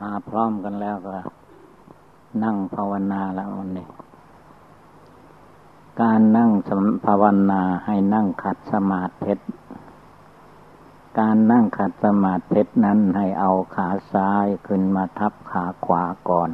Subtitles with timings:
[0.00, 1.16] มาพร้อมกันแล้วก็
[2.44, 3.88] นั่งภาวนาแล้ววันนี้
[6.02, 6.50] การนั่ง
[7.06, 9.34] ภาวนาให้นั่งขัดสมาธิ
[11.18, 16.50] การนั่งขัดสมาธินั้นให้เอาขาซ้ายขึ้นมาทับขาขวาก่อน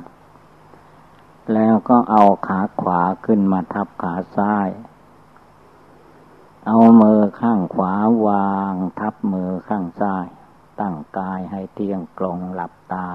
[1.52, 4.68] แล้วก็เอาขาขวาขึ้นมาทับขาซ้าย
[6.66, 7.93] เอามือข้างขวา
[8.27, 10.27] วางทับมือข้างซ้าย
[10.80, 13.06] ตั้งกายให้เที่ยงตรงหลับตา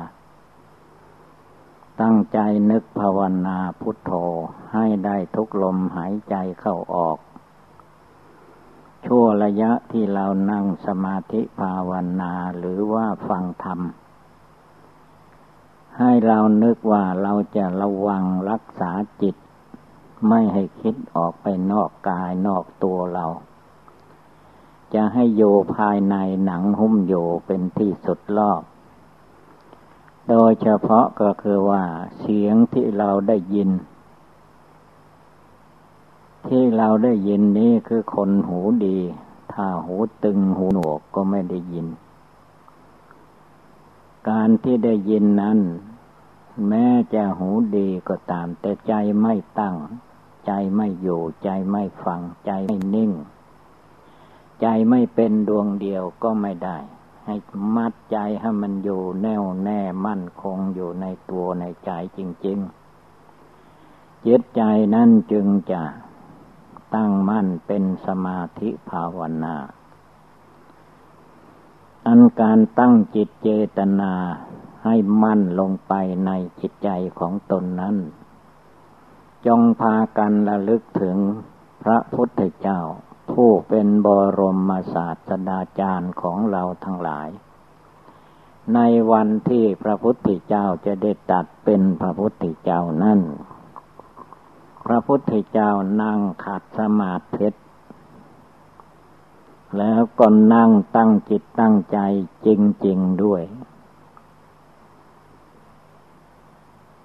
[2.02, 2.40] ตั้งใจ
[2.72, 4.12] นึกภาวนาพุทโธ
[4.74, 7.18] ให้ได้ทุกลมหายใจเข้าออก
[9.06, 11.92] ชั่วระยะที่เรานั่งสมาธิภาว
[12.22, 13.80] นาหรือว่าฟังธรรม
[15.98, 18.92] ให้เรานึกว่าเราจะระวังรักษา
[19.22, 19.36] จิต
[20.28, 23.26] ไม่ให้คิดออกไปนอกกายนอกตัวเรา
[24.94, 25.44] จะให้โย
[25.76, 27.14] ภายในหนังหุ้มโย
[27.46, 28.62] เป็นที่สุดรอบ
[30.30, 31.84] โดยเฉพาะก็คือว่า
[32.20, 33.70] เสียงที่เราได้ยิน
[36.48, 38.98] ที่เราได้ยินนี้คือคนหูดี
[39.54, 41.88] ถ้าหูตึงหูหนวกก็ไม่ได้ยิน
[44.30, 45.60] การที่ได้ยินนั้น
[46.68, 49.76] แม้จะหูดีก็ตามแต่ใจไม่ตั้ง
[50.46, 53.12] ใจไม่อยู่ใจไม่ฟังใจไม่นิ่ง
[54.62, 56.78] ใจไม่เป็นดวงเดียวก็ไม่ได้
[57.26, 57.36] ให้
[57.76, 64.62] มัดใจให้มันอยู่แน่วแน่มั่นคงอยู่ในตัวในใจจริง ๆ จิตใจ
[64.96, 65.84] นั้นจึงจะ
[66.96, 69.56] ตั้งมั่นเป็นสมาธิภาวนา
[72.08, 74.14] อันการตั้งจิตเจตนา
[74.86, 75.94] ให้มั่นลงไป
[76.26, 77.96] ในจิตใจของตนนั้น
[79.46, 81.18] จงพากันระลึกถึง
[81.84, 82.82] พระพุทธเจ้า
[83.32, 84.08] ผู้เป็นบ
[84.40, 87.30] รมศาสดาจารย์ของเราทั้งหลาย
[88.74, 88.80] ใน
[89.12, 93.20] วันที่พระพุทธเจ้าจะได้ตัดเป็นพระพุทธเจ้านั่น
[94.86, 97.50] พระพุทธเจ้านั่งขัดสมาธิ
[99.78, 102.00] แล้วก็นั่งตั้งจิตตั้งใจ
[102.46, 102.48] จ
[102.86, 103.44] ริง ๆ ด้วย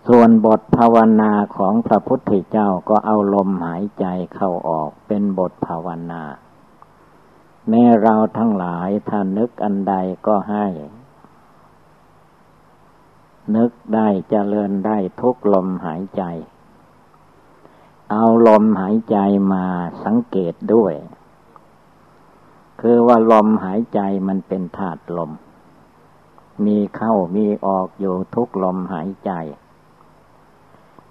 [0.09, 6.23] ส่วนบทภาวนาของพระพุทธเจ้าก็เอาลมหายใจเข้าออกเป็นบทภาวนา
[7.69, 9.95] แม้เราทั้งหลายถ้านึกอันใด
[10.27, 10.67] ก็ให้
[13.57, 16.23] นึกได้เจริญได้ทุกลมหายใจ
[18.11, 19.19] เอาลมหายใจ
[19.53, 19.65] มา
[20.05, 20.95] สังเกตด้วย
[22.81, 25.31] คือว่าลมหายใจมันเป็นธาตุลม
[26.65, 29.33] มีเข้ามีออกอยู่ทุกลมหายใจ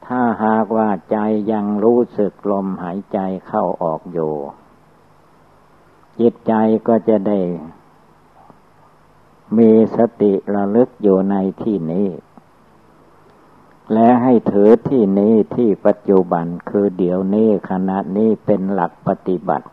[0.07, 1.17] ถ้าหากว่าใจ
[1.51, 4.33] ยังรู้สึกลมหายใจเข้าออกอยู่
[6.19, 6.53] จิตใจ
[6.87, 7.39] ก็จะได้
[9.57, 12.07] มีสติระลึกอยู่ในที่นี้
[13.93, 19.67] และให้ถือที่นี้ที่ปัจจุบันคือเดี๋ยวนี้ขณะนี้เป็นหลักปฏิบัติ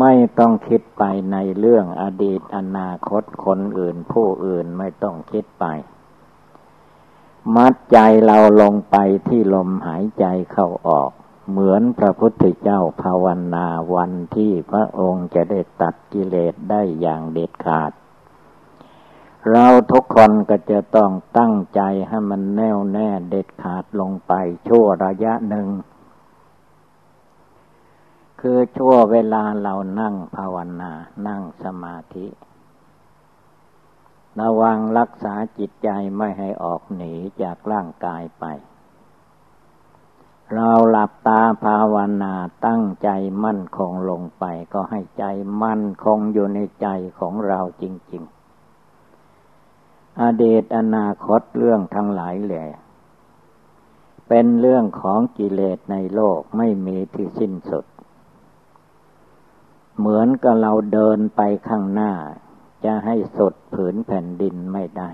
[0.00, 1.02] ไม่ต้องคิดไป
[1.32, 5.64] ในเรื่องอดีตอนาคตคนอื่นผู้อื่นไม่ต้องคิดไป
[7.56, 8.96] มัดใจเราลงไป
[9.28, 11.10] ที่ลมหายใจเข้าออก
[11.50, 17.92] เหมือนพระพุทธเจ้าภาวนาวันที่พระองค์จะได้ตัดกิเลสได้อย่างเด็ดขาด
[19.50, 24.32] เราทุกคนก็จะต้องตั้งใจให้มันแน่วแน่เด็ดขาดลงไป
[24.68, 25.68] ชั่วระยะหนึ่ง
[28.40, 30.92] คือชั่วเวลาเรานั่งภาวนา
[31.26, 32.26] นั่งสมาธิ
[34.40, 37.12] ระวังรักษาจิตใจไม่ให้ออกหนี
[37.42, 38.44] จากร่างกายไป
[40.54, 42.34] เราหลับตาภาวนา
[42.66, 43.08] ตั้งใจ
[43.44, 45.24] มั่นคงลงไป ก็ให้ใจ
[45.62, 46.88] มั่นคงอยู่ในใจ
[47.18, 48.38] ของเราจริง ๆ
[50.22, 52.66] อดีตอนาคตเรื่องทั้งหลายแหละ
[54.28, 57.84] เป็นเรื่องของกิเลสในโลกไม่มีที่สิ้นสุด
[59.98, 62.12] เหมือนกับเราเดินไปข้างหน้า
[62.84, 65.10] จะให้สดผืนแผ่นดินไม่ได้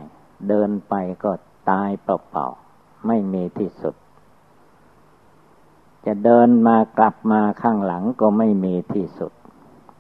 [0.48, 0.94] เดินไป
[1.24, 1.32] ก็
[1.70, 3.94] ตายเปล่าๆ ไม่มีที่สุด
[6.06, 9.32] จะเดินมากลับมาข้างหลังก็ไม่มีที่สุด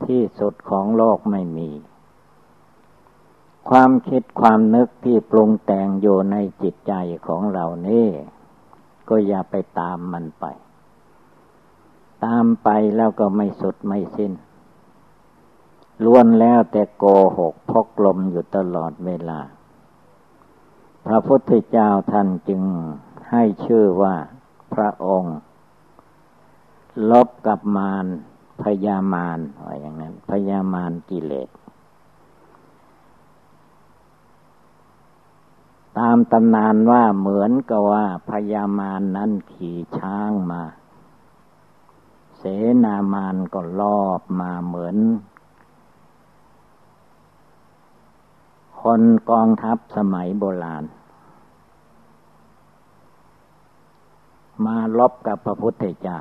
[0.06, 1.70] ที่สุดของโลกไม่มี
[3.70, 6.92] ความคิดความนึกที่ปรุงแต่งอยู่ในจิตใจ
[7.26, 8.08] ของเรานี่
[9.08, 10.44] ก็อย่าไปตามมันไป
[12.24, 14.32] ตามไปแล้วก็ไม่สุดไม่สิ้น
[16.04, 17.04] ล้วนแล้วแต่โก
[17.38, 19.40] หกพกลมอยู่ตลอดเวลา
[21.06, 22.62] พระพุทธเจ้าท่านจึง
[23.30, 24.14] ให้ชื่อว่า
[24.74, 25.36] พระองค์
[27.10, 28.06] ลบกับมาร
[28.62, 31.48] พยามารว่าอย่างนั้น พยามารกิเลส
[35.98, 40.62] ตามตำนานว่าเหมือนกับว่าพญามารนนั้นขี่ช้างมา
[42.36, 42.42] เส
[42.84, 44.96] นามานก็รอบมาเหมือน
[48.88, 50.84] คนกองทัพสมัยโบราณ
[54.66, 56.18] มาลบกับพระพุทธเจ้า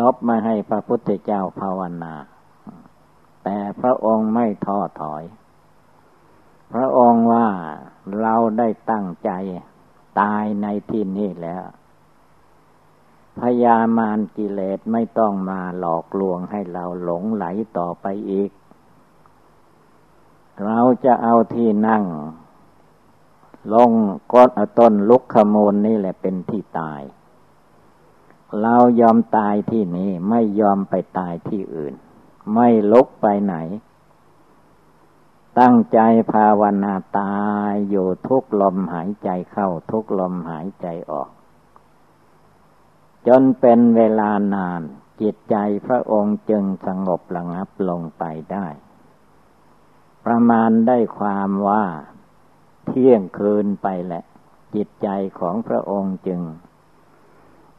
[0.00, 2.14] ลบมาให้พระพุทธเจ้าภาวนา
[3.44, 5.24] แต่พระองค์ไม่ท้อถอย
[6.72, 7.48] พระองค์ว่า
[8.20, 9.30] เราได้ตั้งใจ
[10.20, 11.64] ตายในที่นี้แล้ว
[13.40, 17.44] พยามารกิเลสไม่ต้องมาหลอกลวงให้เราหลงไหล
[17.78, 18.50] ต่อไปอีก
[20.62, 22.04] เราจะเอาที่นั่ง
[23.74, 23.90] ลง
[24.32, 27.02] ก้นต้นลุกขมูลนี่แหละเป็นที่ตาย
[28.62, 31.94] เรายอมตายที่นี้ไม่ยอมไปตายที่อื่น
[32.54, 33.56] ไม่ลุกไปไหน
[35.58, 35.98] ตั้งใจ
[36.32, 37.36] ภาวนาตา
[37.70, 41.30] ยอยู่ทุกลมหายใจเข้าทุกลมหายใจออก
[43.28, 44.80] จนเป็นเวลานาน
[45.20, 45.56] จิตใจ
[45.86, 48.66] พระองค์จึงสงบระงับลงไปได้
[50.24, 51.84] ประมาณได้ความว่า
[52.86, 54.24] เที่ยงคืนไปแหละ
[54.74, 56.40] จิตใจของพระองค์จึง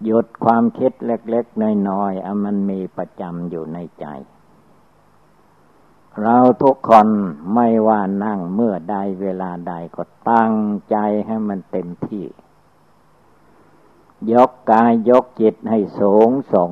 [0.04, 4.06] หยุดความคิดเล็กๆน้อยๆอามันมีประจำอยู่ในใจ
[6.22, 7.08] เราทุกคน
[7.54, 10.54] ไม่ว่านั่งเมื่อใดเวลาใดก็ตั้ง
[10.90, 12.26] ใจให้มันเต็มที่
[14.34, 16.72] ยกกายยกจิตให้สูงส่ง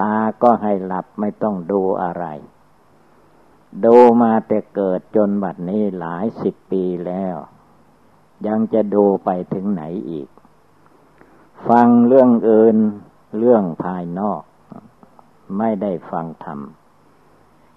[0.00, 2.24] ตาก็ให้หลับไม่ต้องดูอะไร
[3.84, 7.36] ดูมาแต่เกิดจนบัดนี้หลายสิบปีแล้ว
[8.46, 10.28] ยังจะดูไปถึงไหนอีก
[11.68, 12.76] ฟังเรื่องอื่น
[13.38, 14.42] เรื่องภายนอก
[15.58, 16.60] ไม่ได้ฟังธรรม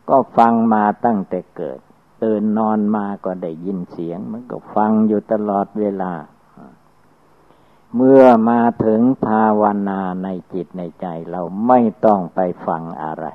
[0.09, 1.79] ก็ฟังมาตั้งแต่เกิด
[2.23, 6.13] ตื่นนอนมาก็ได้ยินเสียง มันก็ฟังอยู่ตลอดเวลา
[7.95, 13.25] เมื่อมาถึงภาวนาในจิตในใจเราไม่ต้องไปฟังอะไร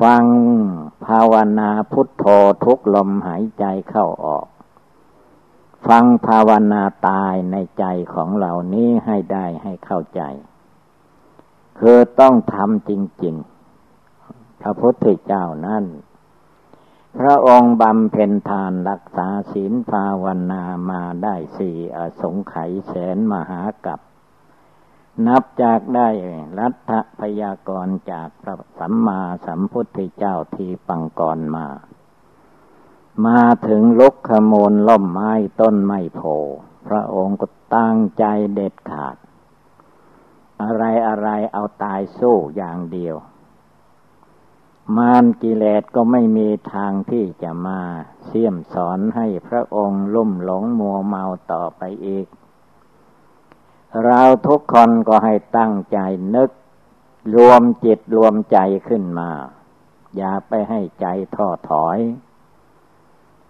[0.00, 0.24] ฟัง
[1.06, 2.24] ภาวนาพุทโธ
[2.64, 4.46] ทุกลมหายใจเข้าออก
[5.88, 7.84] ฟังภาวนาตายในใจ
[8.14, 10.22] ของเรานี้ให้ได้ให้เข้าใจ
[11.78, 12.92] คือต้องทำจ
[13.24, 13.34] ริง
[13.98, 15.84] ๆ พระพุทธเจ้านั้น
[17.18, 24.00] พระองค์บำเพ็ญทานรักษาศีลภาวนามาได้สี่อสงไขยแสนมหากับ
[25.26, 26.08] นับจากได้
[26.58, 31.66] รัฐพยากรจากพระสัมมาสัมพุทธเจ้าที่ปังก่อนมา
[33.26, 36.20] มาถึงลุกขโมลล่มไม้ต้นไม้โพ
[36.86, 37.46] พระองค์ก็
[37.76, 38.24] ตั้งใจ
[38.54, 39.16] เด็ดขาด
[40.62, 43.16] อะไรอะไรเอาตายสู้อย่างเดียว
[44.96, 47.80] มารกิเลสก็ไม่มีทางที่จะมา
[48.26, 52.26] เสี่ยมสอนให้พระองค์ลุ่มหลงมัวเมาต่อไปอีก
[54.02, 55.98] เราทุกคนก็ให้ตั้งใจ
[56.34, 56.50] นึก
[57.36, 58.58] รวมจิตรวมใจ
[58.88, 59.30] ขึ้นมา
[60.16, 61.98] อย่าไปให้ใจท้อถอย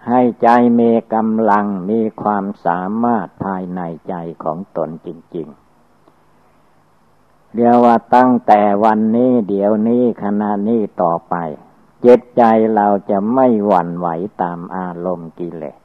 [0.09, 0.49] ให้ใจ
[0.81, 4.15] มีกำลังมีความสามารถภายในใจ
[4.45, 5.49] ของตนจริง
[6.33, 11.35] ๆ เรียกว่าตั้งแต่วันนี้เดี๋ยวนี้ขณะนี้ต่อไป
[12.05, 12.43] จิตใจ
[12.77, 14.09] เราจะไม่หวั่นไหว
[14.43, 15.84] ตามอารมณ์กิเลส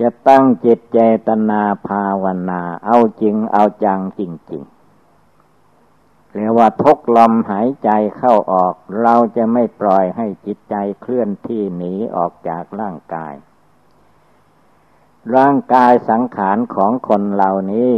[0.00, 4.20] จะตั้งจิตเจตนาภาวนา เอาจริงเอาจังจ
[4.52, 13.34] ริงๆเรียกว่าทุกลมหายใจเข้าออก เราจะไม่ปล่อยให้จิตใจเคลื่อนที่หนีออกจากร่างกาย
[15.36, 17.94] ร่างกายสังขารของคนเหล่านี้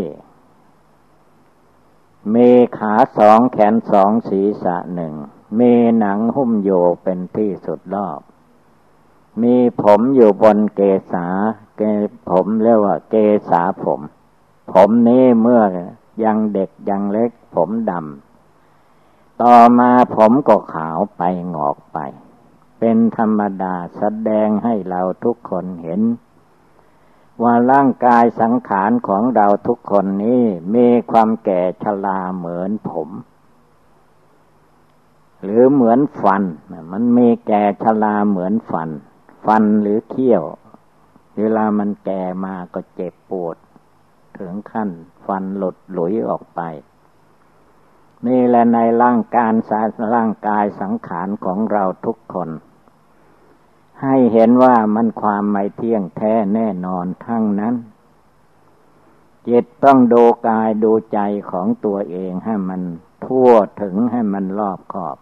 [2.35, 5.15] มีขาสองแขนสองศีรษะหนึ่ง
[5.59, 6.71] มีหนังหุ้มโย
[7.03, 8.21] เป็นที่สุดรอบ
[9.43, 10.81] มีผมอยู่บนเก
[11.13, 11.27] ษา
[11.77, 11.83] เก
[12.31, 13.15] ผมเรียกว่า เก
[13.51, 14.01] ษาผม
[14.73, 15.63] ผมนี้เมื่อ
[16.25, 21.23] ยังเด็กยังเล็ก ผมดำต่อมาผมก็ขาวไป
[21.55, 21.99] งอกไป
[22.79, 26.01] เป็นธรรมดาแสดงให้เราทุกคนเห็น
[27.43, 30.43] ว่าร่างกายสังขารของเราทุกคนนี้
[30.75, 33.09] มีความแก่ชราเหมือนผม
[35.43, 36.43] หรือเหมือนฟัน
[36.93, 38.89] มันมีแก่ชราเหมือนฟัน
[39.47, 40.45] ฟันหรือเขี้ยว
[41.39, 43.57] เวลามันแก่มาก็เจ็บปวด
[44.39, 44.91] ถึงขั้น
[45.27, 46.61] ฟันหลุดหลุยออกไป
[48.27, 49.81] นี่แหละในร่างการสา
[50.15, 52.51] ร่างกายสังขารของเราทุกคน
[54.03, 57.75] ให้เห็นว่ามันความไม่เที่ยงแท้แน่นอนทั้งนั้น
[59.49, 61.19] จิตต้องดูกายดูใจ
[61.51, 62.81] ของตัวเองให้มัน
[63.27, 63.51] ทั่ว
[63.83, 65.19] ถึงให้มันรอบขอบ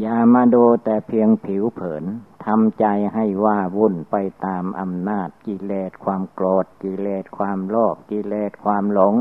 [0.00, 2.04] อย่ามาดูแต่เพียงผิวเผิน
[2.44, 9.14] ทำใจให้ว่าวุ่นไปตามอำนาจกิเลสความโกรธกิเลสความโลภกิเลสความหลง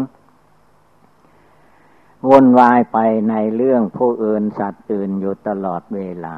[2.28, 2.98] วุ่นวายไป
[3.30, 6.36] ในเรื่องผู้อื่นสัตว์อื่นอยู่ตลอดเวลา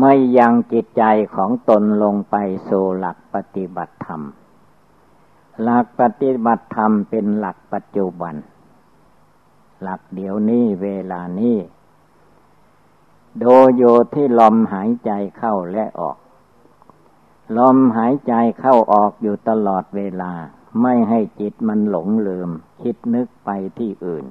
[0.00, 1.02] ไม่ยังจิตใจ
[1.34, 2.36] ของตนลงไป
[2.68, 4.22] สู่หลักปฏิบัติธรรม
[5.62, 8.34] หลักปฏิบัติธรรมเป็นหลักปัจจุบัน
[9.82, 11.56] หลักเดี๋ยวนี้เวลานี้
[13.42, 13.44] ด
[13.76, 13.82] โย
[14.14, 16.18] ที่ลมหายใจเข้าและออก
[17.58, 20.32] ลมหายใจเข้าออกอยู่ตลอดเวลา
[20.82, 22.50] ไม่ให้จิตมันหลงลืม
[22.82, 24.26] คิดนึกไปที่อื่น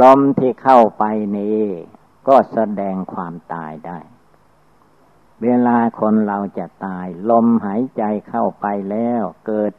[0.00, 1.04] ลมที่เข้าไป
[1.36, 1.60] นี้
[2.28, 3.98] ก็แสดงความตายได้
[5.42, 9.72] เวลาคนเราจะตาย ลมหายใจเข้าไปแล้วเกิด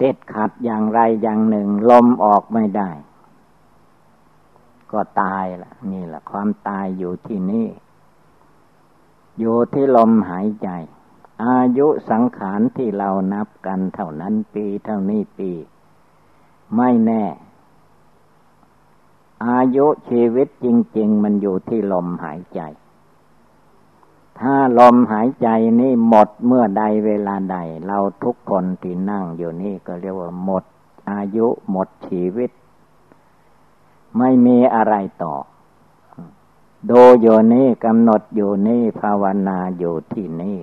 [0.00, 2.90] ติดขัดอย่างไรอย่างหนึ่ง ลมออกไม่ได้
[4.92, 7.68] ก็ตายละนี่แหละความตายอยู่ที่นี่
[9.38, 10.68] อยู่ที่ลมหายใจ
[11.44, 15.50] อายุสังขารที่เรานับกันเท่านั้นปีเท่านี้ปี
[16.76, 17.24] ไม่แน่
[19.46, 20.66] อายุชีวิตจ
[20.98, 22.60] ริง ๆ มันอยู่ที่ลมหายใจ
[24.40, 25.48] ถ้าลมหายใจ
[25.80, 30.64] นี่หมดเมื่อใดเวลาใด เราทุกคนที่นั่งอยู่นี่ก็เรียกว่าหมด
[31.10, 32.50] อายุหมดชีวิต
[34.18, 35.34] ไม่มีอะไรต่อ
[36.90, 40.58] ดูอยู่นี่กำหนดอยู่นี่ภาวนาอยู่ที่นี่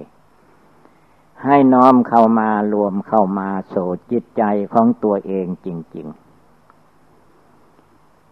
[1.44, 3.76] ให้น้อมเข้ามารวมเข้ามาโส
[4.12, 4.44] จิตใจ
[4.74, 6.24] ของตัวเองจริง ๆ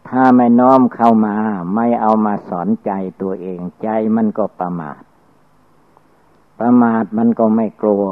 [0.10, 1.38] ถ้าไม่น้อมเข้ามา
[1.76, 5.02] ไม่เอามาสอนใจตัวเองใจมันก็ประมาท
[6.60, 8.06] ประมาทมันก็ไม่กลัว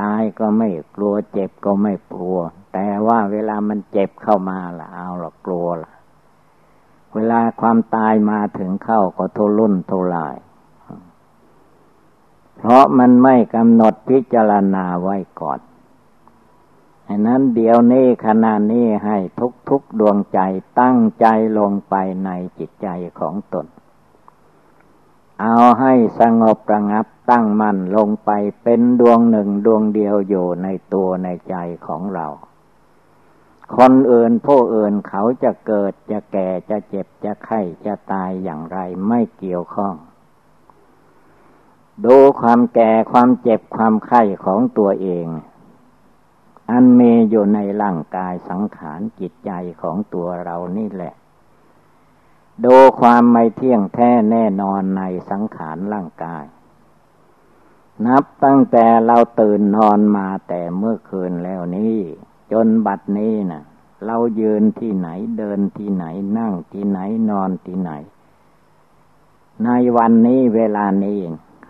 [0.00, 2.38] ตายก็ไม่กลัวเจ็บก็ไม่กลัว
[2.72, 5.93] แต่ว่าเวลามันเจ็บเข้ามาละเอาละกลัวละ
[7.14, 10.36] เวลาความตายมาถึงเข้าก็ทุรุ่นทุลาย
[12.56, 15.60] เพราะมันไม่กำหนดพิจารณาไว้ก่อน
[17.08, 20.40] อันนั้นเดี๋ยวนี้ขณะนี้ให้ทุกทุกดวงใจ
[20.80, 21.26] ตั้งใจ
[21.58, 21.94] ลงไป
[22.24, 22.88] ในจิตใจ
[23.20, 23.66] ของตน
[25.40, 28.30] เอาให้สงบระงับตั้งมั่นลงไป
[28.62, 31.56] เป็นดวงหนึ่งดวงเดียวอยู่ในตัวในใจ
[31.86, 32.26] ของเรา
[33.76, 38.78] คนอื่นผู้อื่นเขาจะเกิดจะแก่จะเจ็บจะไข้จะตายอย่างไร
[39.08, 39.94] ไม่เกี่ยวข้อง
[42.04, 45.26] ดูความแก่ความเจ็บความไข้ของตัวเอง
[46.70, 49.50] อันมีอยู่ในร่างกายสังขารจิตใจ
[49.82, 51.14] ของตัวเรานี่แหละ
[52.64, 56.44] ดูความไม่เที่ยงแท้แน่นอนในสังขารร่างกาย
[58.06, 61.98] นับตั้งแต่เราตื่นนอนมาแต่เมื่อคืนแล้วนี้
[62.52, 63.62] จนบัดนี้นะ
[64.06, 65.08] เรายืนที่ไหน
[65.38, 66.04] เดินที่ไหน
[66.38, 66.98] นั่งที่ไหน
[67.30, 67.92] นอนที่ไหน
[69.64, 71.18] ในวันนี้เวลานี้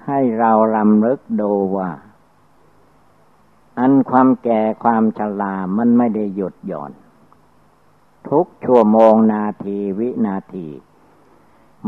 [0.07, 1.90] ให้เราลำลึกดูว่า
[3.78, 6.93] อันความแก่ความชรามันไม่ได้หยุดหย่อน
[8.28, 10.69] ทุกชั่วโมงนาทีวินาที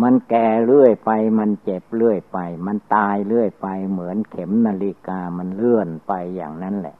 [0.02, 6.96] มันแก่เรื่อยไป มันเจ็บเรื่อยไป มันตายเรื่อยไป เหมือนเข็มนาฬิกามันเลื่อนไปอย่างนั้นแหละ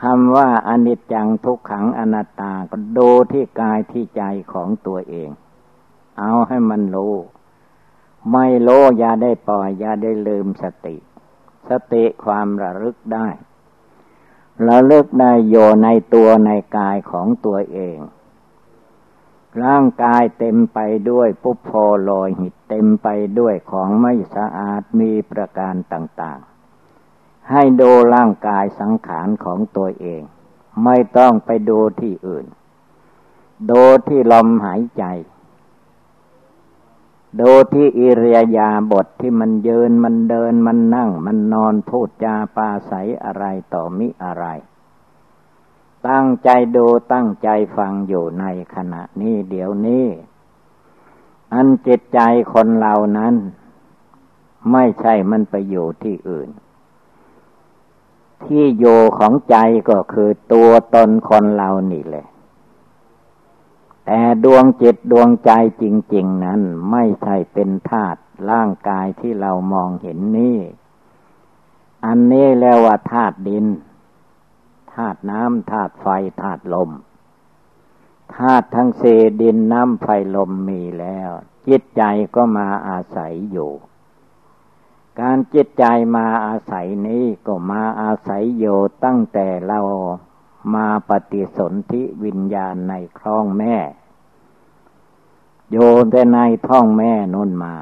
[0.00, 5.30] คำว่าอนิจจังทุกขังอนัตตาก็ดูที่กายที่ใจของตัวเอง
[6.18, 7.14] เอาให้มันรู้
[8.30, 10.96] ไม่โลอย่าได้ปล่อยอย่าได้ลืมสติ
[11.68, 13.28] สติความระลึกได้
[14.68, 17.98] ระลึกได้โยในตัวในกายของตัวเอง
[19.62, 20.78] ร่างกายเต็มไป
[21.10, 21.70] ด้วยปุพโพ
[22.02, 26.40] โลหิต เต็มไปด้วยของไม่สะอาดมีประการต่าง
[27.52, 30.22] ให้ดูร่างกายสังขารของตัวเอง
[30.84, 32.46] ไม่ต้องไปดูที่อื่น
[33.70, 35.04] ดูที่ลมหายใจ
[37.40, 44.44] ดูที่อิริยาบถทที่มันยืนมันเดินมันนั่ง มันนอนพูดจาปาศัยอะไรต่อมิอะไร
[46.08, 50.06] ตั้งใจดูตั้งใจฟังอยู่ในขณะนี้เดี๋ยวนี้
[51.54, 52.20] อันจิตใจ
[52.52, 53.34] คนเรานั้น
[54.72, 56.48] ไม่ใช่มันไปอยู่ที่อื่น
[58.44, 59.56] ที่อยู่ของใจ
[59.90, 62.26] ก็คือตัวตนคนเรานี่แหละ
[64.06, 68.20] แต่ดวงจิตดวงใจจริง ๆ นั้นไม่ใช่เป็นธาตุ
[68.50, 70.58] ร่างกายที่เรามองเห็นนี่
[72.04, 73.66] อันนี้แล้วว่าธาตุดิน
[74.94, 76.06] ธาตุน้ำธาตุไฟ
[76.42, 76.90] ธาตุลม
[78.36, 79.02] ธาตุทั้งเศ
[79.40, 81.30] ดินน้ำไฟลมมีแล้ว
[81.66, 82.02] จิตใจ
[82.34, 83.70] ก็มาอาศัยอยู่
[85.20, 85.84] การจิตใจ
[86.16, 88.64] มาอาศัยนี้ก็มาอาศัยโย
[89.04, 89.80] ตั้งแต่เรา
[90.74, 93.76] มาปฏิสนธิวิญญาณในคลองแม่
[95.70, 95.76] โย
[96.10, 97.74] แต่ในท้องแม่นุ่นมา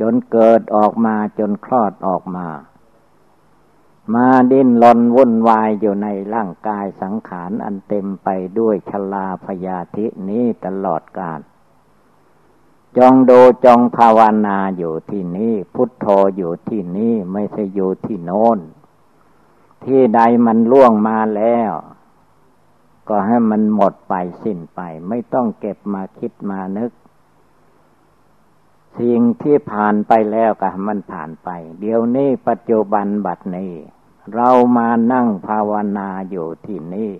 [0.00, 2.48] จนเกิดออกมาจนคลอดออกมา
[4.14, 8.28] มาดิ้นรนวุ่นวายอยู่ในร่างกายสังขารอันเต็มไป
[8.58, 11.40] ด้วยชลาพยาธินี้ตลอดกาล
[12.98, 13.32] จองโด
[13.64, 18.58] จองภาวนาอยู่ที่นี่ พุทโธอยู่ที่นี่ไม่ใช่อยู่ที่โน้น
[19.84, 21.72] ที่ใดมันล่วงมาแล้ว
[23.08, 26.92] ก็ให้มันหมดไปสิ้นไป ไม่ต้องเก็บมาคิดมานึก
[28.98, 31.48] สิ่งที่ผ่านไปแล้วก็มันผ่านไป
[31.80, 33.72] เดี๋ยวนี้ปัจจุบันบัดนี้
[34.34, 37.12] เรามานั่งภาวนาอยู่ที่นี่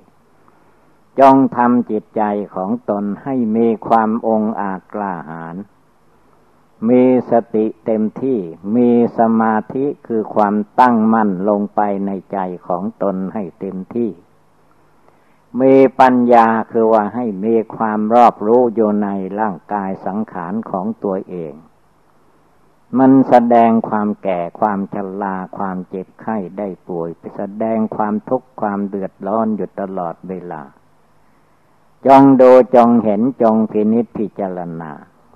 [1.21, 2.23] จงทำจิตใจ
[2.55, 5.57] ของตนให้มีความองอาจกล้าหาญ
[6.89, 8.39] มีสติเต็มที่
[8.77, 14.11] มีสมาธิคือความตั้งมั่นลงไปในใจของตนให้เต็มที่
[15.61, 19.09] มีปัญญาคือว่าให้มีความรอบรู้อยู่ใน
[19.41, 21.55] ร่างกายสังขารของตัวเอง
[22.99, 30.63] มันแสดงความแก่ความชราความเจ็บไข้ได้ป่วย ไปแสดงความทุกข์ความเดือดร้อนอยู่ตลอดเวลา
[32.07, 34.91] จงดูจงเห็นจงพินิจพิจารณา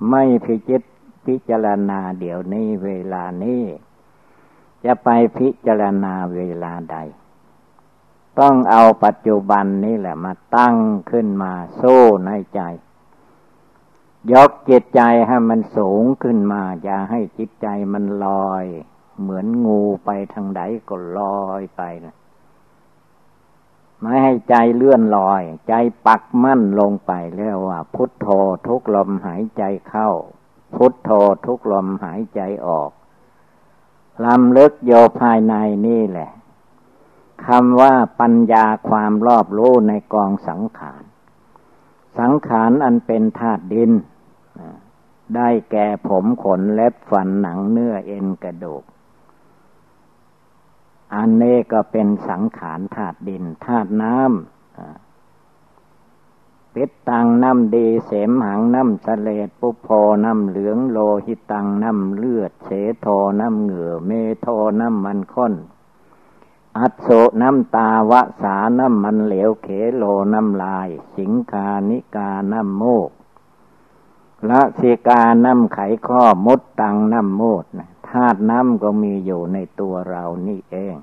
[0.09, 0.83] ไม่พิจิต
[1.27, 3.63] พิจารณาเดี๋ยวนี้เวลานี้
[4.85, 5.09] จะไป
[5.39, 6.97] พิจารณาเวลาใด
[8.41, 10.77] ต้องเอาปัจจุบันนี่แหละมาตั้ง
[11.11, 12.61] ขึ้นมาสู้ในใจ
[14.33, 18.65] ยกจิตใจให้มันสูงขึ้นมา อย่าให้จิตใจมันลอย
[19.21, 22.15] เหมือนงูไปทางใดก็ลอยไปนะ
[24.01, 25.75] ไม่ให้ใจเลื่อนลอย ใจ
[26.07, 28.27] ปักมั่นลงไปแล้วว่า พุทโธ
[28.67, 30.11] ทุกลมหายใจเข้า
[30.75, 31.11] พุทโธ
[31.47, 32.91] ทุกลมหายใจออก
[34.27, 35.55] ลำลึกโยภายใน
[35.87, 36.31] นี่แหละ
[37.47, 41.03] คำว่าปัญญาความรอบรู้ในกองสังขาร
[42.19, 43.93] สังขารอันเป็นธาตุดิน
[45.37, 48.85] ได้แก่ผมขนเล็บฟันหนังเนื้อเอ็นกระดูก
[51.15, 54.31] อันนี้ก็เป็นสังขารธาตุดินธาตุน้ำ
[56.75, 59.89] ปิดตังน้ำดีเสมหังน้ำสเลดปุโพ
[60.25, 62.71] น้ำเหลืองโลหิตังน้ำเลือดเส
[63.01, 63.07] โท
[63.41, 64.49] น้ำเหงื่อเมโท
[64.81, 65.55] น้ำมันข้น
[66.79, 67.09] อัศโส
[67.43, 73.11] น้ำตาวะสาน้ำมันเหลวเขโลน้ำลาย สิงคานิกาน้ำโมก
[74.51, 80.97] ละสิกาน้ำไขข้อมดตังน้ำโมดนะ ธาตุน้ำก็มีอยู่ในตัวเรานี่เอง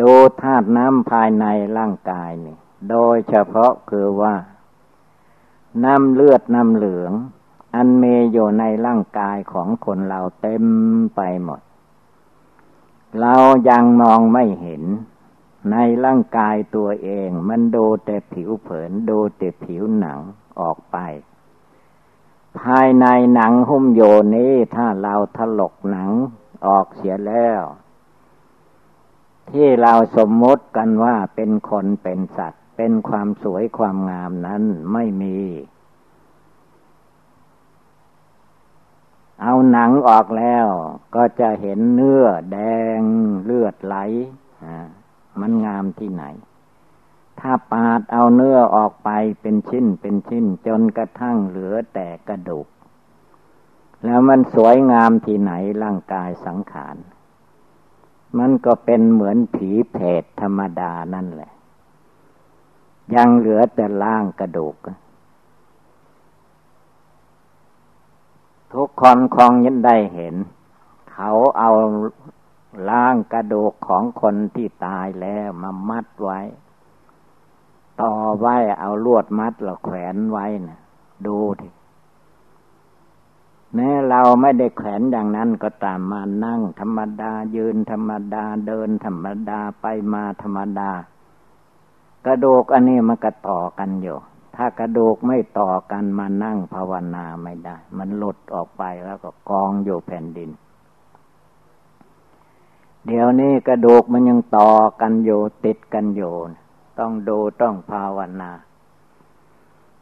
[0.00, 1.46] ดูธาตุน้ำภายใน
[1.78, 2.56] ร่างกายนี่
[2.90, 4.34] โดยเฉพาะคือว่า
[5.84, 7.12] น้ำเลือดน้ำเหลือง
[7.74, 10.64] อันเมอยู่ในร่างกายของคนเราเต็ม
[11.16, 11.60] ไปหมด
[13.20, 13.34] เรา
[13.68, 14.82] ยังมองไม่เห็น
[15.70, 20.18] ในร่างกายตัวเอง มันดูแต่ผิวเผินดูแต่ผิวหนัง
[20.60, 20.96] ออกไป
[22.60, 24.02] ภายในหนังหุ้มโย
[24.36, 26.10] นี้ถ้าเราถลกหนัง
[26.66, 27.62] ออกเสียแล้ว
[29.50, 34.62] ที่เราสมมติกันว่าเป็นคนเป็นสัตว์ เป็นความสวยความงามนั้น
[34.92, 35.38] ไม่มี
[39.42, 40.66] เอาหนังออกแล้ว
[41.14, 42.58] ก็จะเห็นเนื้อแด
[42.98, 43.00] ง
[43.44, 43.96] เลือดไหล
[45.40, 46.24] มันงามที่ไหน
[47.44, 52.66] ถ้าปาดเอาเนื้อออกไปเป็นชิ้นเป็นชิ้น จนกระทั่งเหลือแต่กระดูก
[54.04, 55.52] แล้วมันสวยงามที่ไหน
[55.82, 56.96] ร่างกายสังขาร
[58.38, 61.52] มันก็เป็นเหมือนผีเพศธรรมดานั่นแหละ
[63.14, 64.76] ยังเหลือแต่ล่างกระดูก
[68.72, 70.34] ทุกคนคงยันได้เห็น
[71.12, 71.70] เขาเอา
[72.90, 76.40] ล่างกระดูกของคนที่ตายแล้วมามัดไว้
[78.00, 80.80] ต่อไว้เอาลวดมัดเราแขวนไว้นะ
[81.26, 81.68] ดูที
[83.74, 90.90] แม้เราไม่ได้แขวนอย่างนั้นก็ตามมานั่ง ธรรมดายืนธรรมดาเดินธรรมดาไปมาธรรมดา
[92.26, 94.18] กระดูกอันนี้มันก็ต่อกันอยู่
[94.56, 100.50] ถ้ากระดูกไม่ต่อกันมานั่งภาวนาไม่ได้ มันหลุดออกไปแล้วก็กองอยู่แผ่นดิน
[103.06, 106.32] เดี๋ยวนี้กระดูกมันยังต่อกันอยู่ติดกันอยู่
[106.98, 108.52] ต้องดูต้องภาวนา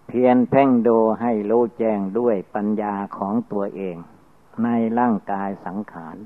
[0.07, 3.96] เพียนเพ่งดูให้รู้แจ้งด้วยปัญญาของตัวเอง
[4.62, 6.16] ในร่างกายสังขาร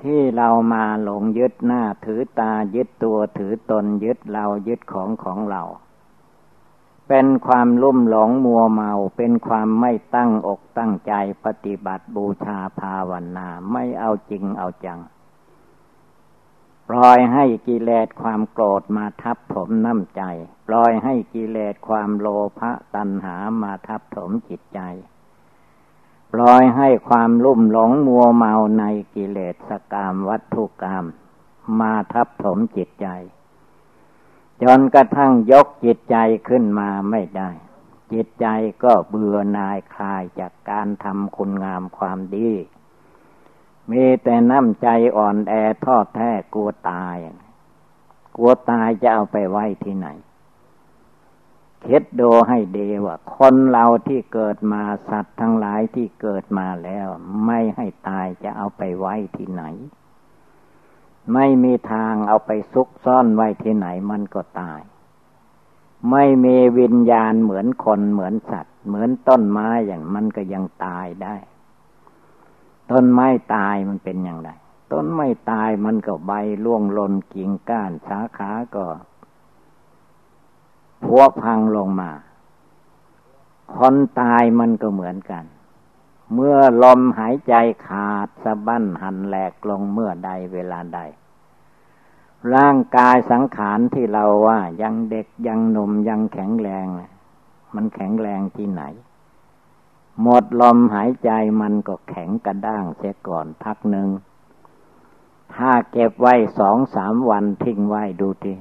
[0.00, 5.62] ที่เรามาหลงยึดหน้าถือตายึดตัวถือตนยึดเรายึดของของเรา
[7.08, 11.12] เป็นความลุ่มหลงมัวเมาเป็นความไม่ตั้งอกตั้งใจ
[11.44, 15.00] ปฏิบัติบูชาภาวนา ไม่เอาจริงเอาจัง
[16.88, 20.22] ปล่อยให้กิเลสความโกรธมาทับถมน้ำใจ
[20.68, 22.26] ปล่อยให้กิเลสความโล
[22.58, 24.80] ภะตัณหามาทับถมจิตใจ
[26.32, 31.04] ปล่อยให้ความลุ่มหลงมัวเมาในกิเลสกามวัตถุกรรม
[31.80, 33.08] มาทับถมจิตใจ
[34.62, 36.16] จนกระทั่งยกจิตใจ
[36.48, 37.50] ขึ้นมาไม่ได้
[38.12, 38.46] จิตใจ
[38.82, 42.50] ก็เบื่อนายคลายจากการทำคุณงามความดี
[43.90, 45.52] มีแต่น้ำใจอ่อนแอ
[45.84, 47.16] ทอดแท้กลัวตาย
[48.36, 50.08] กลัวตายจะเอาไปไว้ที่ไหน
[51.86, 57.06] คิดดูให้ดีว่าคนเราที่เกิดมาสัตว์ทั้งหลายที่เกิดมาแล้ว
[57.46, 59.64] ไม่ให้ตายจะเอาไปไว้ที่ไหน
[61.34, 64.80] ไม่มีทางเอาไปซุกซ่อนไว้ที่ไหนมันก็ตาย
[66.10, 71.36] ไม่มีวิญญาณเหมือนคนเหมือนสัตว์ เหมือนต้นไม้อย่างมันก็ยังตายได้
[72.90, 74.50] ต้นไม้ตายมันเป็นอย่างไร
[74.92, 76.32] ต้นไม้ตายมันก็ใบ
[76.64, 78.86] ร่วงหล่นกิ่งก้านสาขาก็
[81.02, 82.10] พัวพังลงมา
[83.74, 85.44] คนตายมันก็เหมือนกัน
[86.34, 87.54] เมื่อลมหายใจ
[87.86, 91.00] ขาดสะบั้นหันแหลกลงเมื่อใดเวลาใด
[92.54, 96.86] ร่างกายสังขารที่เราว่า ยังเด็กยังหนุ่มยังแข็งแรง
[97.74, 98.82] มันแข็งแรงที่ไหน
[100.22, 104.08] หมดลมหายใจมันก็แข็งกระด้างเสียก่อนพักหนึ่ง
[105.54, 108.52] ถ้าเก็บไว้สองสามวันทิ้งไว้ดูที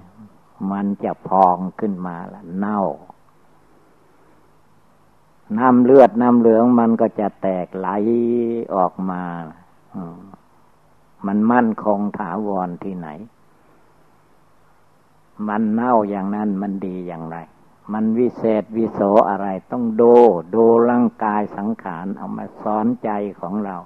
[0.71, 2.81] มันจะพองขึ้นมาละเน่า
[5.57, 7.87] น้ำเลือดน้ำเหลืองมันก็จะแตกไหล
[8.75, 9.23] ออกมา
[11.25, 13.09] มันมั่นคงถาวรที่ไหน
[15.47, 17.37] มันเน่าอย่างนั้นมันดีอย่างไร
[17.91, 20.13] มันวิเศษวิโสอะไรต้องดู
[20.55, 23.09] ดูร่างกายสังขารเอามาสอนใจ
[23.41, 23.77] ของเรา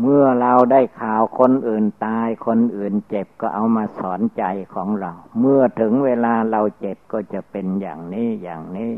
[0.00, 8.94] เมื่อเราได้ข่าวคนอื่นตายคนอื่นเจ็บก็เอามาสอนใจของเรา เมื่อถึงเวลาเราเจ็บก็จะเป็นอย่างนี้อย่างนี้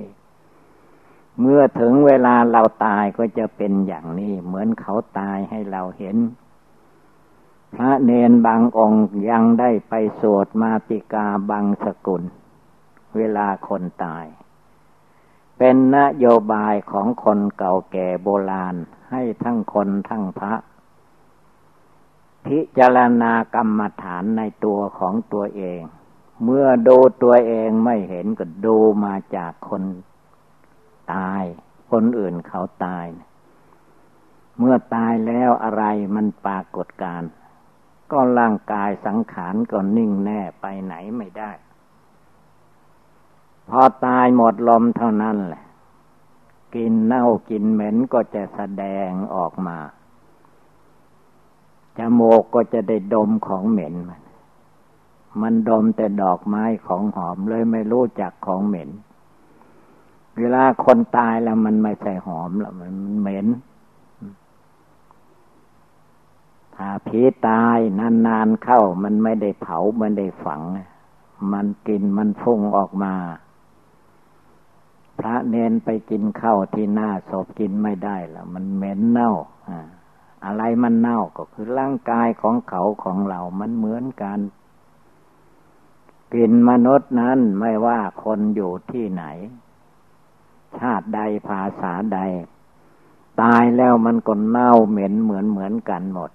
[1.40, 6.16] เมื่อถึงเวลาเราตายก็จะเป็นอย่างนี้ เหมือนเขาตายให้เราเห็น
[7.74, 12.22] พระเนนบางองค์ยังได้ไปสวดมาติกาบางสกุล
[13.16, 14.26] เวลาคนตาย
[15.58, 18.74] เป็นนโยบายของคนเก่าแก่โบราณ
[19.10, 20.54] ให้ทั้งคนทั้งพระ
[22.46, 25.82] พิจารณากรรมฐานในตัวของตัวเอง
[26.44, 29.82] เมื่อดูตัวเองไม่เห็นก็ดูมาจากคน
[31.14, 31.44] ตาย
[31.90, 33.06] คนอื่นเขาตาย
[34.58, 37.22] เมื่อตายแล้วอะไรมันปรากฏการ
[38.12, 41.50] ก็ร่างกายสังขารก็นิ่งแน่ไปไหนไม่ได้
[43.70, 45.64] พอตายหมดลมเท่านั้นแหละ
[46.74, 49.78] กินเน่ากินเหม็นก็จะแสดงออกมา
[51.98, 54.22] จมูกก็จะได้ดมของเหม็นมัน
[55.40, 58.90] มันดมแต่ดอกไม้ของหอมเลยไม่รู้จักของเหม็น
[60.36, 63.46] เวลาคนตายแล้วมันไม่ใช่หอมแล้วมันเหม็น
[66.74, 67.78] ถ้าผีตาย
[68.26, 70.62] นานๆเข้ามันไม่ได้เผา มันได้ฝัง
[71.52, 73.14] มันกินมันฟุ้งออกมา
[75.18, 79.32] พระเนนไปกินข้าวที่หน้าศพกินไม่ได้แล้วมันเหม็นเน่า
[80.44, 84.38] อะไรมันเน่าก็คือร่างกายของเขาของเรา มันเหมือนกัน
[86.34, 89.24] กินมนุษย์นั้นไม่ว่าคนอยู่ที่ไหน
[90.78, 92.18] ชาติใดภาษาใด
[93.42, 96.30] ตายแล้วมันก็เน่าเหม็นเหมือนเหมือนกันหมด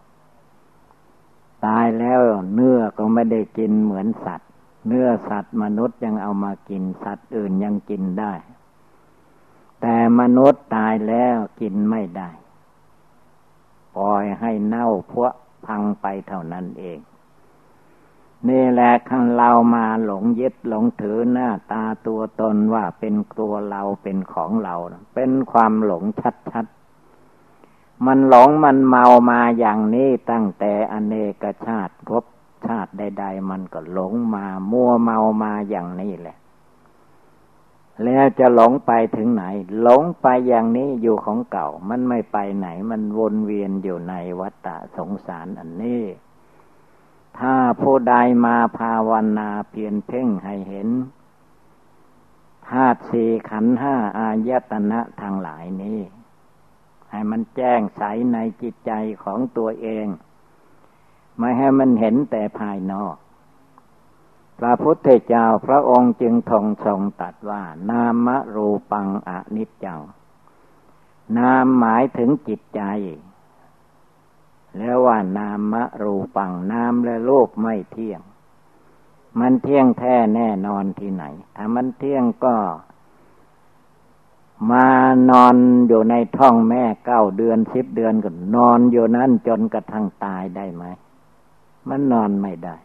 [1.66, 2.22] ตายแล้ว
[2.54, 4.50] เนื้อก็ไม่ได้กินเหมือนสัตว์
[4.88, 8.34] เนื้อสัตว์มนุษย์ยังเอามากินสัตว์อื่นยังกินได้
[9.86, 12.30] แต่มนุษย์ตายแล้วกินไม่ได้
[13.96, 15.28] ปล่อยให้เน่าพว
[15.66, 17.00] พังไปเท่านั้นเอง
[18.50, 24.76] นี่แหละขันเรามาหลงยึดหลงถือหน้าตาตัวตนว่าเป็นตัวเราเป็นของเรา
[25.16, 26.04] เป็นความหลง
[26.52, 32.24] ชัดๆ มันหลงมันเมามาอย่างนี้ตั้งแต่อเนกชาติพบ
[32.66, 36.38] ชาติใด ๆ มันก็หลงมา มัวเมามาอย่างนี้แหละ
[38.04, 39.44] แล้วจะหลงไปถึงไหน
[39.82, 46.04] หลงไปอย่างนี้อยู่ของเก่า มันไม่ไปไหน มันวนเวียนอยู่ในวัฏฏะสงสารอันนี้
[47.40, 50.90] ถ้าผู้ใดมาภาวนาเพียรเพ่งให้เห็น
[52.68, 56.00] ธาตุสี่ขันห้าอายตนะทางหลายนี้
[57.10, 58.04] ให้มันแจ้งใส
[58.34, 58.92] ในจิตใจ
[59.24, 60.08] ของตัวเอง
[61.38, 63.16] ไม่ให้มันเห็นแต่ภายนอก
[64.66, 70.02] พระพุทธเจ้าพระองค์จึงทงทรงตัดว่า นามรูปังอนิจจัง
[71.38, 72.82] นามหมายถึงจิตใจ
[74.78, 78.22] แล้วว่านามรูปังนามและโลกไม่เที่ยง
[79.40, 81.24] มันเที่ยงแท้แน่นอนที่ไหน
[81.56, 82.56] ถ้ามันเที่ยงก็
[84.72, 84.88] มา
[85.30, 85.56] นอน
[85.88, 90.84] อยู่ในท้องแม่เก้าเดือนสิบเดือนก็นอนอยู่นั้นจนกระทั่งตายได้ไหม
[91.90, 92.78] มันนอนไม่ได้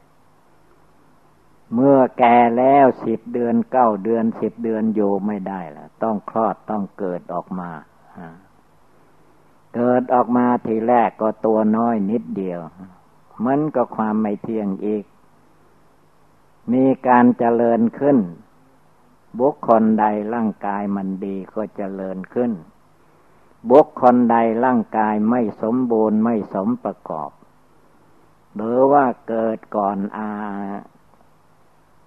[1.74, 7.70] เมื่อแก่แล้วสิบเดือนเก้าเดือนสิบเดือนอยู่ไม่ได้ละต้องคลอดต้องเกิดออกมา
[9.74, 12.60] เกิดออกมาทีแรกก็ตัวน้อยนิดเดียว
[13.46, 15.04] มันก็ความไม่เที่ยงอีก
[16.72, 18.18] มีการเจริญขึ้น
[19.40, 20.04] บุคคลใด
[20.34, 22.52] ร่างกายมันดีก็เจริญขึ้น
[23.70, 27.30] บุคคลใดร่างกายไม่สมบูรณ์ไม่สมประกอบ
[28.54, 30.30] หรือว่าเกิดก่อนอา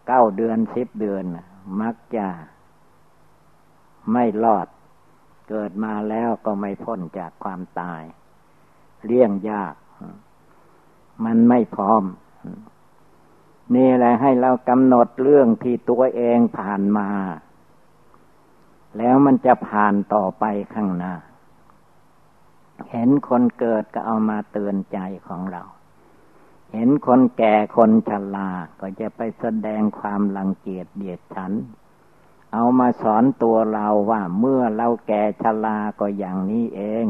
[0.07, 1.23] เก้าเดือนสิบเดือน
[1.81, 2.27] มักจะ
[4.13, 4.67] ไม่รอด
[5.49, 8.03] เกิดมาแล้วก็ไม่พ้นจากความตาย
[9.05, 9.73] เลี่ยงยาก
[11.25, 12.03] มันไม่พร้อม
[13.75, 17.09] นี่แหละให้เรากำหนดเรื่องที่ตัวเองผ่านมา
[18.97, 21.13] แล้วมันจะผ่านต่อไปข้างหน้า
[22.91, 25.63] เห็นคนเกิดก็เอามาเตือนใจของเรา
[26.73, 31.53] เห็นคนแก่คนชราก็จะไปแสดงความรังเกียจเดียดฉัน
[32.53, 37.07] เอามาสอนตัวเราว่าเมื่อเราแก่ชราก็อย่างนี้เอง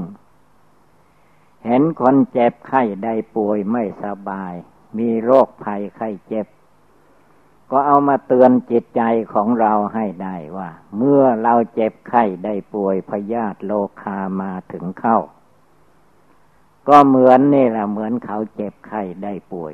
[1.66, 4.54] เห็นคนเจ็บไข้ได้ป่วยไม่สบาย
[4.98, 6.48] มีโรคภัยไข้เจ็บ
[7.72, 9.02] ก็เอามาเตือนจิตใจ
[9.34, 13.72] ของเราให้ได้ว่า เมื่อเราเจ็บไข้ได้ป่วยพยาธิโล
[14.02, 15.18] คามาถึงเข้า
[16.88, 19.74] ก็เหมือนนี่แหละเหมือนเขาเจ็บไข้ได้ป่วย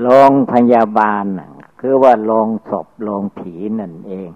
[0.00, 1.24] โรงพยาบาล
[1.80, 4.30] คือว่าโรงศพโรงผีนั่นเอง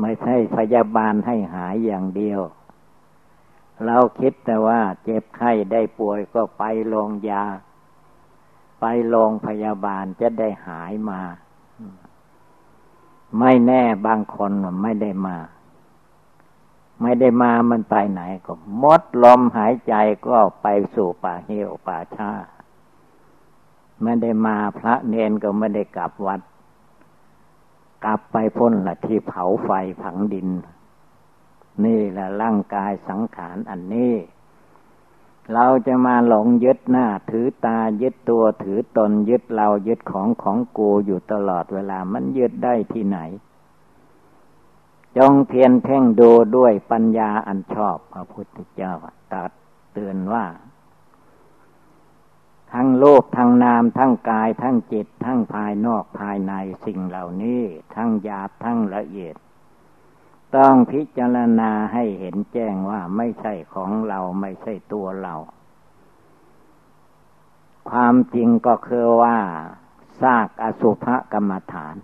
[0.00, 2.40] ไม่ใช่พยาบาลให้หายอย่างเดียว
[3.84, 7.44] เราคิดแต่ว่าเจ็บไข้ได้ป่วยก็ไปโรงยา
[8.80, 11.20] ไปโรงพยาบาลจะได้หายมา
[13.38, 14.50] ไม่แน่บางคน
[14.82, 15.36] ไม่ได้มา
[17.02, 19.94] ไม่ได้มามันไปไหนก็มดลมหายใจ
[20.26, 22.32] ก็ไปสู่ป่าเหี่ยวป่าชา
[24.02, 26.40] ไม่ได้มาพระเนนก็ไม่ได้กลับวัด
[28.04, 29.70] กลับไปพ้นละที่เผาไฟ
[30.02, 30.48] ผังดิน
[31.84, 34.14] นี่แหละร่างกายสังขารอันนี้
[35.54, 43.18] เราจะมาหลงยึดหน้า ถือตายึดตัวถือตนยึดเรายึดของของกูอยู่ตลอดเวลามันยึดได้ที่ไหน
[45.16, 48.92] จงเพียนเพ่งดูด้วยปัญญาอันชอบพระพุทธเจ้า
[49.32, 49.50] ตัด
[49.92, 50.46] เตือนว่า
[52.72, 56.52] ทั้งโลกทั้งนามทั้งกายทั้งจิต ทั้งภายนอกภายใน
[56.86, 57.62] สิ่งเหล่านี้
[57.94, 59.36] ทั้งหยาบทั้งละเอียด
[60.56, 65.34] ต้องพิจารณาให้เห็นแจ้งว่าไม่ใช่ของเราไม่ใช่ตัวเรา
[67.90, 69.38] ความจริงก็คือว่า
[70.20, 71.96] ซากอสุภกรรมฐาน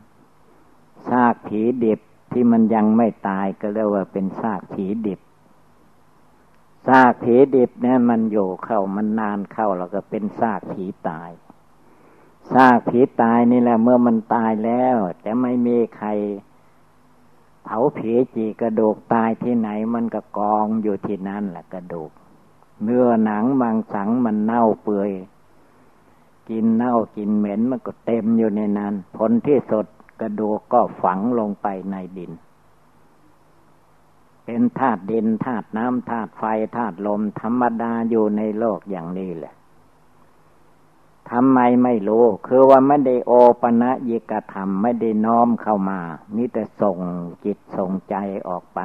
[1.08, 2.00] ซากผีดิบ
[2.32, 5.20] ที่มันยังไม่ตายก็เรียกว่าเป็นซากผีดิบ
[6.86, 11.30] ซากผีดิบเนี่ยมันอยู่เข้ามันนานเข้าแล้วก็เป็นซากผีตาย
[12.52, 16.08] ซากผีตายนี่แหละเมื่อมันตายแล้วจะไม่มีใคร
[17.64, 22.10] เผาผีจีกระดูกตายที่ไหนมันก็กองอยู่ที่นั่นแหละกระดูก
[22.82, 25.10] เนื้อหนังบางสังมันเน่าเปื่อย
[26.48, 29.86] กินเน่ากินเหม็นมันก็เต็มอยู่ในนั้น ผลที่สด
[30.22, 32.32] ระดูกก็ฝังลงไปในดิน
[34.44, 36.44] เป็นธาตุดินธาตุน้ำธาตุไฟ
[36.76, 39.54] ธาตุลมธรรมดาอยู่ในโลกอย่างนี้แหละ
[41.30, 46.00] ทำไมไม่รู้ คือว่าไม่ได้โอปะนะยิกธรรมไม่ได้น้อมเข้ามา
[46.36, 46.98] นี่แต่ส่ง
[47.44, 48.14] จิตส่งใจ
[48.48, 48.80] ออกไป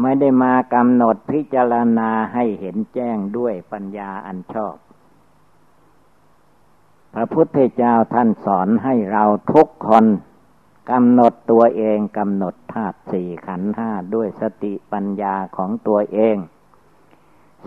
[0.00, 4.76] ไม่ได้มากำหนดพิจารณาให้เห็นแจ้งด้วยปัญญาอันชอบ
[7.14, 10.04] พระพุทธเจ้าท่านสอนให้เราทุกคน
[10.90, 16.36] กำหนดตัวเองกำหนดธาตุสี่ขันห้าด้วยสติปัญญาของตัวเอง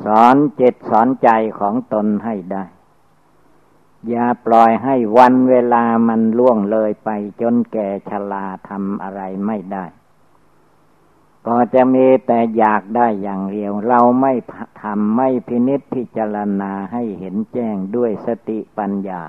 [0.03, 1.29] สอนจิตสอนใจ
[1.59, 2.63] ของตนให้ได้
[4.09, 7.09] อย่าปล่อยให้วันเวลามันล่วงเลยไป
[7.41, 9.85] จนแก่ชราทำอะไรไม่ได้
[11.47, 14.33] ก็จะมีแต่อยากได้อย่างเดียว เราไม่
[14.81, 19.23] ทำไม่พินิษพิจารณาให้เห็นแจ้งด้วยสติปัญญา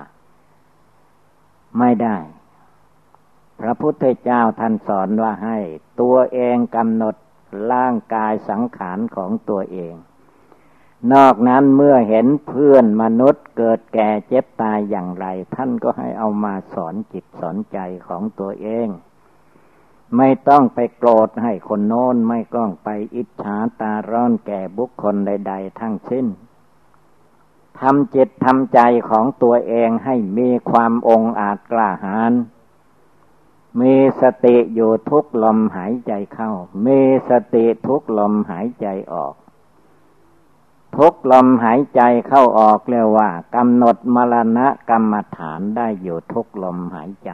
[1.78, 2.16] ไม่ได้
[3.60, 5.58] พระพุทธเจ้าท่านสอนว่าให้
[6.00, 7.14] ตัวเองกำหนด
[7.72, 9.94] ร่างกายสังขารของตัวเอง
[11.12, 18.88] นอกนั้นเมื่อเห็นเพื่อนมนุษย์เกิดแก่เจ็บตายอย่างไร ท่านก็ให้เอามาสอนจิตสอนใจของตัวเอง
[20.16, 26.26] ไม่ต้องไปโกรธให้คนโน้นไม่ต้องไปอิจฉาตาร้อนแก่บุคคลใด ๆ ทั้งสิ้น
[27.78, 32.32] ทำจิตทำใจของตัวเองให้มีความองอาจกล้าหาญ
[33.80, 36.50] มีสติอยู่ทุกลมหายใจเข้า
[36.86, 37.00] มี
[37.30, 39.34] สติทุกลมหายใจออก
[40.96, 47.30] ทุกลมหายใจเข้าออกเรียกว่ากำหนดมรณะกรรมฐานได้อยู่ทุกลมหายใจ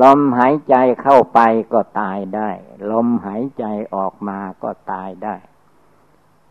[0.00, 1.40] ลมหายใจเข้าไป
[1.72, 2.50] ก็ตายได้
[2.90, 5.36] ลมหายใจออกมาก็ตายได้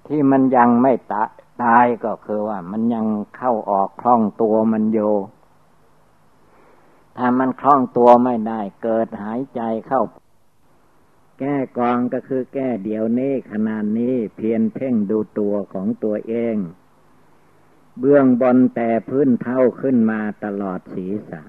[0.08, 1.30] ที่มันยังไม่ตาย
[1.64, 3.06] ตายก็คือว่า มันยัง
[3.38, 5.00] เข้าออกคล่องตัวมันโย
[7.18, 10.02] ถ้ามันคล่องตัวไม่ได้ เกิดหายใจเข้า
[11.40, 16.56] แก้กองก็คือแก้เดี๋ยวนี้ขนาดนี้เพียนเพ่งดูตัวของตัวเอง
[18.00, 21.42] เบื้องบนแต่พื้นเท้าขึ้นมาตลอดศีรษะ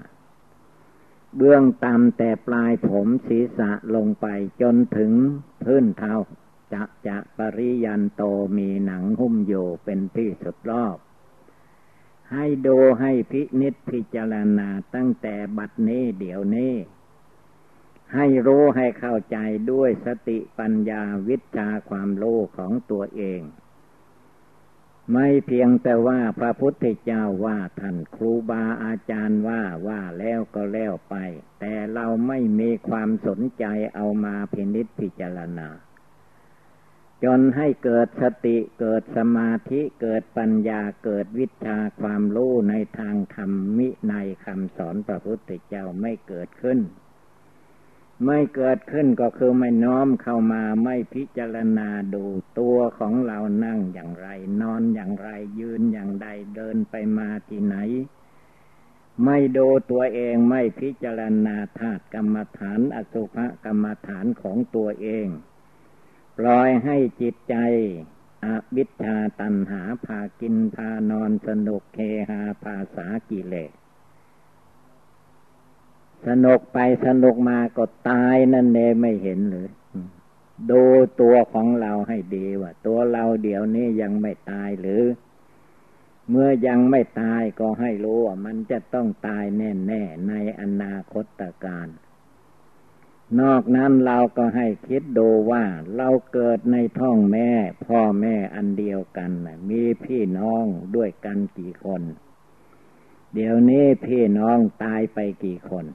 [1.37, 4.27] เบื้องต่ำแต่ปลายผมศีรษะลงไป
[4.61, 5.11] จนถึง
[5.63, 6.13] พื้นเท้า
[6.73, 8.23] จะจะปริยันโต
[8.57, 10.97] มีหนังหุ้มอยู่เป็นที่สุดรอบ
[12.31, 16.73] ให้ดูให้พินิษพิจารณาตั้งแต่บัดนี้เดี๋ยวนี้
[18.15, 19.37] ให้รู้ให้เข้าใจ
[19.71, 23.41] ด้วยสติปัญญาวิชาความรู้ของตัวเอง
[25.13, 31.15] ไม่เพียงแต่ว่าพระพุทธเจ้าว่าท่านครูบาอาจารย์ว่าว่าแล้วก็แล้วไป
[31.59, 35.69] แต่เราไม่มีความสนใจเอามาพินิษพิจารณา
[37.23, 46.79] จนให้เกิดสติเกิดสมาธิเกิดปัญญาเกิดวิชาความรู้ในทางธรรมมิในคำสอนพระพุทธเจ้าไม่เกิดขึ้น
[48.25, 52.25] ไม่เกิดขึ้นก็คือไม่น้อมเข้ามาไม่พิจารณาดู
[52.59, 54.27] ตัวของเรานั่งอย่างไร
[54.61, 55.29] นอนอย่างไร
[55.59, 57.77] ยืนอย่างใดเดินไปมาที่ไหน
[59.25, 65.27] ไม่ดูตัวเองไม่พิจารณาธาตุกรรมฐานอสุภกรรมฐานของตัวเอง
[66.37, 67.55] ปล่อยให้จิตใจ
[68.45, 73.71] อวิชชาตันหาพากินพานอนสนุกเคหาภาษากิเลส
[76.27, 79.69] สนุกไปสนุกมาก็ตายนั่นเองไม่เห็นหรือ
[80.71, 80.83] ดู
[81.21, 85.03] ตัวของเราให้ดีว่า ตัวเราเดี๋ยวนี้ยังไม่ตายหรือ
[86.29, 91.87] เมื่อยังไม่ตายก็ให้รู้ว่ามันจะต้องตายแน่ๆในอนาคตการ
[93.39, 95.65] นอกนั้นเราก็ให้คิดดูว่า
[95.97, 97.51] เราเกิดในท้องแม่
[97.85, 99.31] พ่อแม่อันเดียวกัน
[99.69, 102.01] มีพี่น้องด้วยกันกี่คน
[103.33, 105.85] เดี๋ยวนี้พี่น้องตายไปกี่คน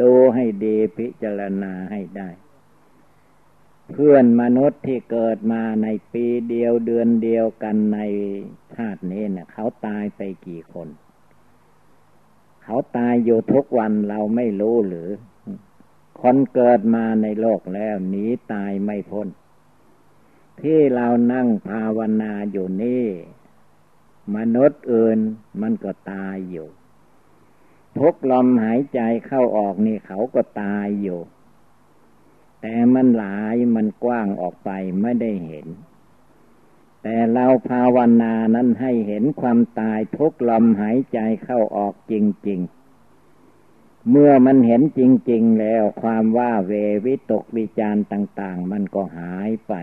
[0.00, 2.30] ดูให้ดีพิจารณาให้ได้
[3.92, 7.98] เพื่อนมนุษย์ที่เกิดมาในปีเดียวเดือนเดียวกันใน
[8.74, 10.88] ชาตินี้เนะ่ยเขาตายไปกี่คน
[12.62, 15.08] เขาตายอยู่ทุกวันเราไม่รู้หรือ
[16.20, 19.28] คนเกิดมาในโลกแล้วหนีตายไม่พ้น
[20.60, 23.06] ที่เรานั่งภาวนาอยู่นี่
[24.36, 25.18] มนุษย์อื่น
[25.60, 26.68] มันก็ตายอยู่
[27.98, 31.20] ทุกลมหายใจเข้าออกนี่เขาก็ตายอยู่
[32.60, 34.70] แต่มันหลายมันกว้างออกไป
[35.02, 35.66] ไม่ได้เห็น
[37.02, 42.14] แต่เราภาวนานั้นให้เห็นความตายทุกลมหายใจเข้าออกจ
[42.48, 42.60] ริง
[43.34, 45.00] ๆเมื่อมันเห็นจ
[45.30, 46.72] ริง ๆ แล้วความว่าเว
[47.04, 49.74] วิตกวิจารต่าง ๆ มันก็หายไป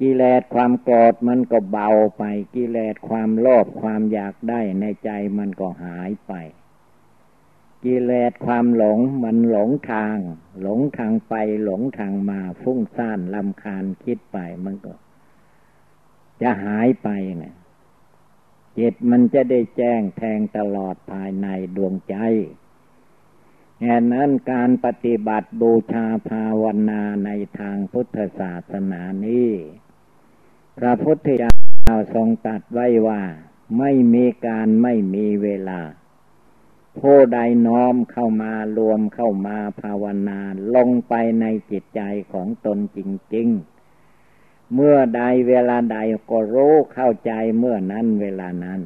[0.00, 2.22] กิเลสความโกรธมันก็เบาไป
[2.54, 6.32] กิเลสความโลภความอยากได้ในใจมันก็หายไป
[7.84, 10.16] กิเลสความหลงมันหลงทาง
[10.60, 11.34] หลงทางไป
[11.64, 14.92] หลงทางมาฟุ้งซ่านลำคาญคิดไปมันก็
[16.42, 17.54] จะหายไปเนี่ย
[18.78, 22.16] จิตมันจะได้แจ้งแทงตลอดภายในดวงใจ
[23.80, 29.50] แห่นั้นการปฏิบัติบูชาภาวนาในทางพุทธศาสนานี้
[30.78, 33.22] พระพุทธเจ้าทรงตัดไว้ว่า
[33.78, 35.80] ไม่มีการไม่มีเวลา
[36.98, 40.40] ผู้ใดน้อมเข้ามารวมเข้ามาภาวนา
[40.74, 42.00] ลงไปในจิตใจ
[42.32, 42.98] ของตนจ
[43.34, 43.48] ริง
[44.12, 45.98] ๆ เมื่อใดเวลาใด
[46.30, 48.80] ก็รู้เข้าใจเมื่อนั้นเวลานั้น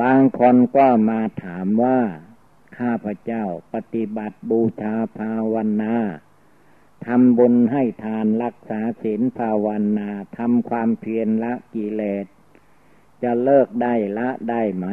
[0.00, 2.00] บางคนก็มาถามว่า
[2.78, 3.44] ข้าพเจ้า
[3.74, 5.94] ปฏิบัติบูชาภาวนา
[7.06, 9.66] ทำบุญให้ทานรักษาศีลภาว
[9.98, 12.26] นาทำความเพียรละกิเลส
[13.22, 14.86] จะเลิกได้ละได้ไหม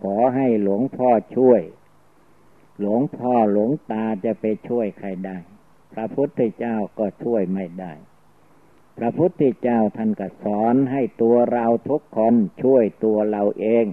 [0.00, 1.62] ขอให้หลวงพ่อช่วย
[2.80, 5.38] หลวงพ่อหลวงตาจะไปช่วยใครได้
[5.92, 7.92] พระพุทธเจ้าก็ช่วยไม่ได้
[8.98, 13.86] พระพุทธเจ้าท่านก็สอนให้ตัวเราทุกคนช่วยตัวเราเอง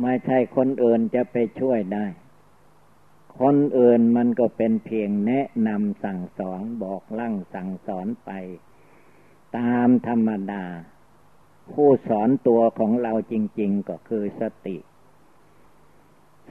[0.00, 2.06] ไม่ใช่คนอื่นจะไปช่วยได้
[3.40, 8.30] คนอื่นมันก็เป็นเพียงแนะนำสั่งสอนบอกลั่งสั่งสอนไป
[9.56, 10.64] ตามธรรมดา
[11.72, 14.76] ผู้สอนตัวของเราจริง ๆ ก็คือสติ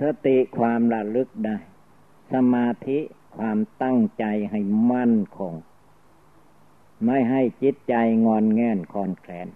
[0.02, 1.58] สติความระลึกได้
[2.32, 3.00] สมาธิ
[3.38, 4.60] ความตั้งใจให้
[4.92, 5.54] มั่นคง
[7.06, 9.48] ไม่ให้จิตใจงอนแง่นคอนแคลน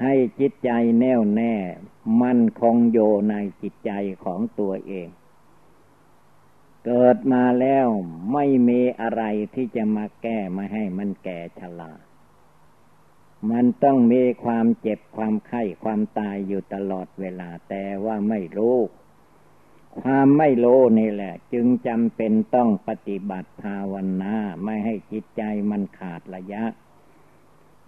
[0.00, 1.54] ให้จิตใจแน่วแน่
[2.22, 2.98] มั่นคงโย
[3.30, 3.92] ในจิตใจ
[4.24, 5.08] ของตัวเอง
[6.84, 7.86] เกิดมาแล้ว
[8.32, 9.22] ไม่มีอะไร
[9.54, 11.92] ที่จะมาแก้มาให้มันแก่ชรา
[13.50, 18.78] มันต้องมีความเจ็บความไข้ความตายอยู่ตลอดเวลาแต่ว่าไม่รู้
[20.00, 26.64] ความไม่รู้นี่แหละ จึงจำเป็นต้องปฏิบัติภาวนาไม่ให้จิตใจมันขาดระยะ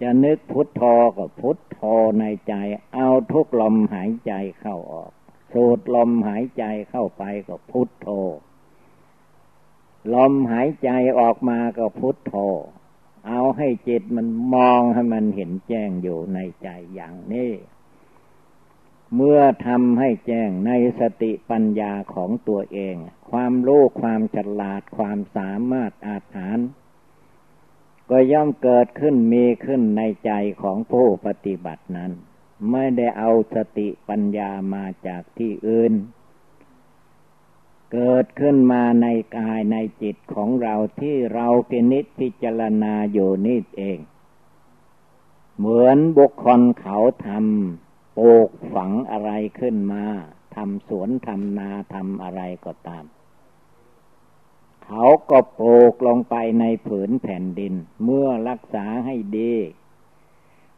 [0.00, 0.82] จะนึกพุทโธ
[1.16, 1.80] ก็พุทโธ
[2.20, 2.54] ในใจ
[2.94, 5.12] เอาทุกลมหายใจเข้าออก
[5.52, 8.08] สูดลมหายใจเข้าไปก็พุทโธ
[10.14, 12.34] ลมหายใจออกมาก็พุทโธ
[13.26, 17.52] เอาให้จิตมันมองให้มันเห็นแจ้งอยู่ในใจอย่างนี้
[19.14, 22.96] เมื่อทำให้แจ้งในสติปัญญาของตัวเอง
[23.30, 26.68] ความรู้ความฉลาดความสามารถอาถรรพ์
[28.10, 30.32] ก็ย่อมเกิดขึ้นมีขึ้นในใจ
[30.62, 32.12] ของผู้ปฏิบัตินั้น
[32.70, 35.92] ไม่ได้เอาสติปัญญามาจากที่อื่น
[37.92, 43.98] เกิดขึ้นมาในกายในจิตของเราที่เราพินิจพิจารณาอยู่นี่เอง
[45.56, 49.30] เหมือนบุคคลเขาทำปลูกฝังอะไร
[49.60, 50.04] ขึ้นมา
[50.54, 53.04] ทำสวนทำนาทำอะไรก็ตาม
[54.84, 57.74] เขาก็ปลูกลงไปในผืนแผ่นดิน
[58.04, 59.54] เมื่อรักษาให้ดี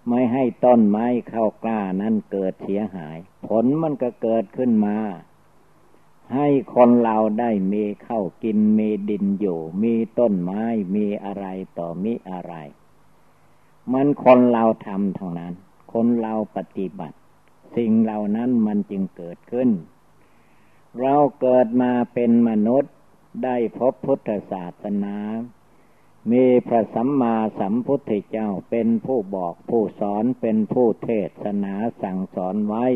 [0.08, 4.98] ไม่ให้ต้นไม้เข้ากล้านั้นเกิดเสียหาย ผลมันก็เกิดขึ้นมา
[6.32, 10.62] ให้คนเราได้มีเข้ากินมีดินอยู่ มีต้นไม้
[10.94, 11.46] มีอะไร
[11.78, 12.54] ต่อมีอะไร
[13.92, 15.54] มันคนเราทำทางนั้น
[15.92, 17.16] คนเราปฏิบัติ
[17.76, 19.68] สิ่งเหล่านั้นมันจึงเกิดขึ้น
[21.00, 22.92] เราเกิดมาเป็นมนุษย์
[23.44, 25.16] ได้พบพุทธศาสนา
[26.32, 31.10] มีพระสัมมาสัมพุทธเจ้าเป็นผู้บอกผู้สอนเป็นผู้เท
[31.42, 32.86] ศนาสั่งสอนไว้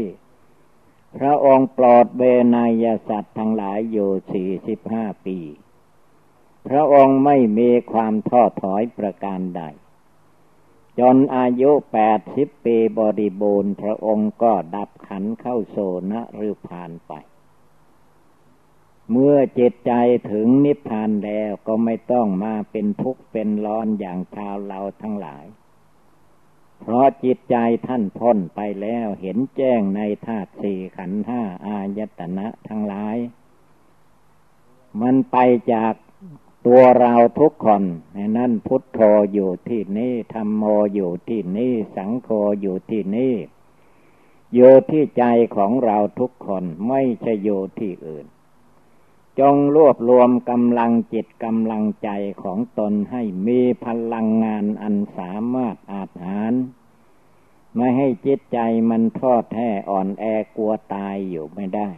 [1.17, 2.23] พระองค์ปลอดเบ
[2.55, 5.39] นายสัตว์ทั้งหลายอยู่สี่สิบห้าปี
[6.69, 9.63] พระองค์ไม่มีความท้อถอยประการใด
[10.99, 15.77] จนอายุแปดสิบปีบริบูรณ์ พระองค์ก็ดับขันเข้าโซ
[16.11, 17.13] นะหรือผ่านไป
[19.11, 19.93] เมื่อจิตใจ
[20.31, 25.45] ถึงนิพพานแล้วก็ไม่ต้องมาเป็นทุกข์เป็นร้อนอย่างชาวเราทั้งหลาย
[26.81, 27.57] เพราะจิตใจ
[27.87, 33.17] ท่านพ้นไปแล้วเห็นแจ้งในธาตุสี่ขันธ์ห้าอายตนะทั้งหลาย
[35.01, 35.37] มันไป
[35.73, 35.95] จาก
[36.67, 37.83] ตัวเราทุกคน
[38.37, 39.01] นั่นพุทโธ
[39.33, 40.65] อยู่ที่นี่ธรรมโม
[40.95, 42.29] อยู่ที่นี่สังโฆ
[42.61, 43.35] อยู่ที่นี่
[44.55, 45.25] อยู่ที่ใจ
[45.57, 48.27] ของเราทุกคนไม่ใช่อยู่ที่อื่น
[49.41, 52.11] จงรวบรวมกำลังจิตกำลังใจ
[52.43, 56.53] ของตนให้มีพลังงานอันสามารถอาจหาร
[57.77, 58.59] ไม่ให้จิตใจ
[58.91, 60.25] มันทอดแท้อ่อนแอ
[60.57, 61.91] กลัวตายอยู่ไม่ได้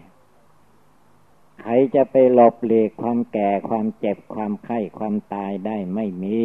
[1.60, 6.40] ใครจะไปหลบหลีกความแก่ความเจ็บความไข้ความตายได้ไม่มี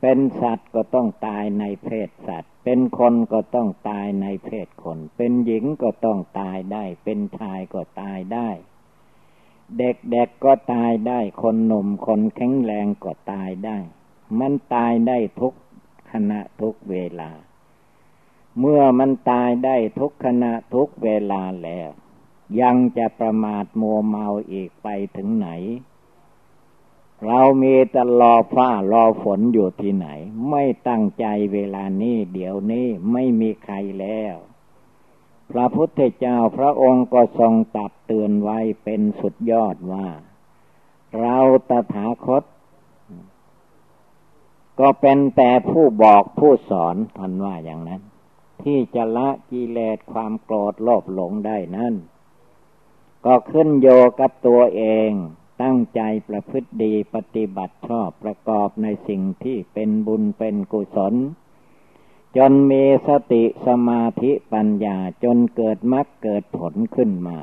[0.00, 8.50] เป็นสัตว์ก็ต้องตายในเพศสัตว์ เป็นคนก็ต้องตายในเพศคน เป็นหญิงก็ต้องตายได้ เป็นชายก็ตายได้
[9.78, 13.78] เด็กๆกก็ตายได้ คนหนุ่มคนแข็งแรงก็ตายได้
[14.38, 15.54] มันตายได้ทุก
[16.10, 17.30] ขณะทุกเวลา
[18.58, 21.90] เมื่อมันตายได้ทุกขณะทุกเวลาแล้ว
[22.60, 25.48] ยังจะประมาทมัวเมาอีกไปถึงไหน
[27.26, 30.08] เรามีแต่รอฟ้ารอฝนอยู่ที่ไหน
[30.50, 34.34] ไม่ตั้งใจเวลานี้เดี๋ยวนี้ไม่มีใครแล้ว
[35.50, 40.06] พระพุทธเจ้าพระองค์ก็ทรงตัดเตือนไว้เป็นสุดยอดว่า
[41.20, 41.38] เรา
[41.68, 42.44] ตถาคต
[44.80, 48.02] ก็เป็นแต่ผู้บอกผู้สอนท่านว่าอย่างนั้น
[48.62, 51.94] ที่จะละกิเลสความโกรธโลภหลงได้นั่น
[53.26, 53.88] ก็ขึ้นโย
[54.20, 55.10] กับตัวเอง
[55.62, 61.14] ตั้งใจประพฤติดีปฏิบัติชอบประกอบในสิ่งที่เป็นบุญเป็นกุศล
[62.36, 67.38] จนมีสติสมาธิปัญญาจนเกิดมรรคเกิดผลขึ้นมา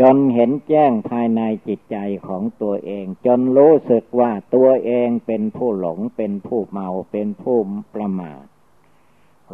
[0.00, 1.96] จนเห็นแจ้งภายในจิตใจ
[2.26, 7.58] ของตัวเอง จนรู้สึกว่าตัวเองเป็นผู้หลงเป็นผู้เมาเป็นผู้
[7.94, 8.44] ประมาท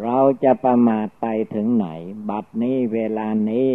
[0.03, 1.89] เราจะประมาทไปถึงไหน
[2.29, 3.73] บัดนี้เวลานี้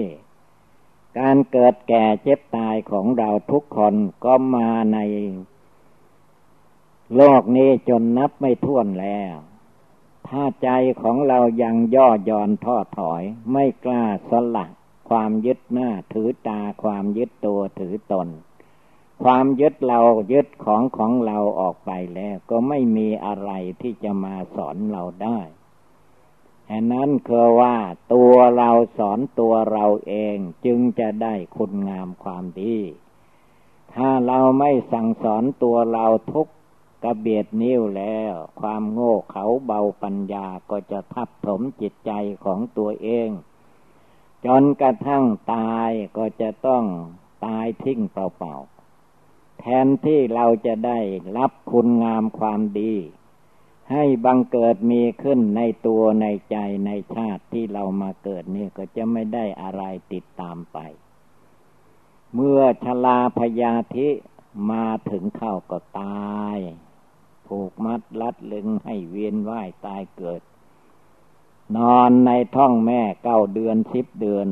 [1.19, 4.99] การเกิดแก่เจ็บตายของเราทุกคนก็มาใน
[7.15, 9.35] โลกนี้จนนับไม่ถ้วนแล้ว
[10.27, 10.69] ถ้าใจ
[11.01, 14.69] ของเรายังย่อย่อนท้อถอย ไม่กล้าสลัก
[15.09, 18.27] ความยึดหน้าถือตาความยึดตัวถือตน
[19.23, 19.99] ความยึดเรา
[20.33, 23.51] ยึดของของเราออกไปแล้ว ก็ไม่มีอะไร
[23.81, 25.39] ที่จะมาสอนเราได้
[26.67, 27.75] แห่นั้นคือว่า
[28.13, 32.77] ตัวเราสอนตัวเราเองจึงจะได้คุณงามความดี
[33.93, 36.47] ถ้าเราไม่สั่งสอนตัวเราทุก
[37.03, 42.11] กระเบียดนิ้วแล้ว ความโง่เขาเบาปัญญาก็จะทับถมจิตใจ
[42.45, 43.29] ของตัวเอง
[44.45, 46.83] จนกระทั่งตายก็จะต้อง
[47.45, 50.99] ตายทิ้งเปล่าๆแทนที่เราจะได้
[51.37, 52.93] รับคุณงามความดี
[53.91, 59.83] ให้บังเกิดมีขึ้นในตัวในใจในชาติที่เรามาเกิดนี่ก็จะไม่ได้อะไร
[60.13, 60.77] ติดตามไป
[62.33, 64.09] เมื่อชลาพยาธิ
[64.71, 66.57] มาถึงเข้าก็ตาย
[67.49, 70.41] ผูกมัดลัดลึงให้เวียนว่ายตายเกิด
[71.77, 74.47] นอนในท้องแม่เก้าเดือนสิบเดือน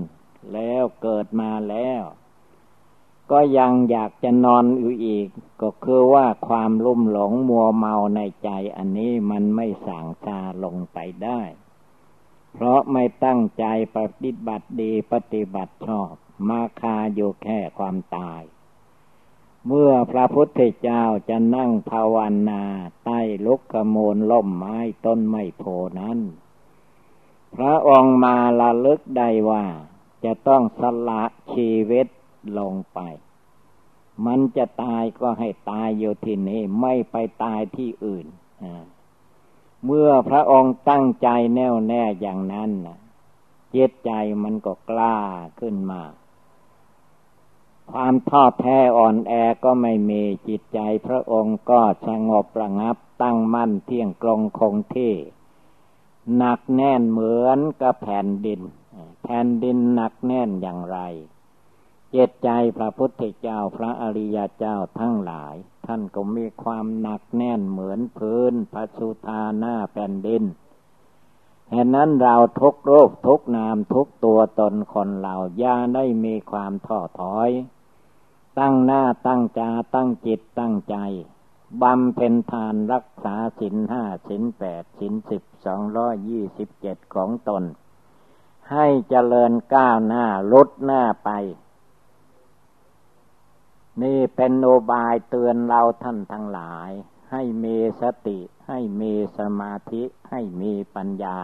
[0.54, 2.02] แล้วเกิดมาแล้ว
[3.32, 5.28] ก็ยังอยากจะนอนอยู่อีก
[5.62, 11.42] ก็คือว่าความลุ่มหลงมัวเมาในใจอันนี้มันไม่สางชาลงไปได้
[12.54, 13.66] เพราะไม่ตั้งใจ
[13.98, 16.14] ปฏิบัติดีปฏิบัติชอบ
[16.50, 18.42] มาคาอยู่แค่ความตาย
[19.66, 22.18] เมื่อพระพุทธเจ้าจะนั่งภาว
[22.50, 22.64] นา
[23.04, 25.64] ใต้ลุกขโมลล่มไม้ต้นไม้โพ
[26.00, 26.20] นั้น
[27.56, 29.66] พระองค์มาละลึกได้ว่า
[30.24, 32.08] จะต้องสละชีวิต
[32.60, 33.00] ลงไป
[34.26, 38.28] มันจะตายก็ให้ตายอยู่ที่นี่ไม่ไปตายที่อื่น
[39.86, 42.72] เมื่อพระองค์ตั้งใจแน่วแน่อย่างนั้น
[43.76, 44.12] จิตใจ
[44.44, 45.18] มันก็กล้า
[45.60, 46.02] ขึ้นมา
[47.92, 49.34] ความท้อแท้อ่อนแอ
[49.64, 55.14] ก็ไม่มีจิตใจพระองค์ก็สงบระงับตั้งมั่นเที่ยงกลงคงที่
[56.38, 58.62] หนักแน่นเหมือนกับแผ่นดิน
[59.24, 60.98] แผ่นดินหนักแน่นอย่างไร
[62.12, 70.44] เจตใจพระพุทธเจ้าพระอริยเจ้าทั้งหลาย ท่านก็มีความหนักแน่นเหมือนพื้นพระสุธาหน้าแผ่นดิน
[71.72, 77.50] เหตุนั้นเราทุกโรคทุกนามทุกตัวตนคนเราย่าได้มีความท้อถอย
[78.60, 80.98] ตั้งหน้าตั้งจาตั้งจิตตั้งใจ
[81.82, 87.64] บำเพ็ญทานรักษาสินห้าสินแปดสินสิบสองร้อยยี่สิบเจ็ดของตน
[88.72, 91.30] ให้เจริญก้าวหน้าลดหน้าไป
[94.04, 96.90] นี่เป็นโอบายเตือนเราท่านทั้งหลาย
[97.32, 101.40] ให้มีสติ ให้มีสมาธิ ให้มีปัญญา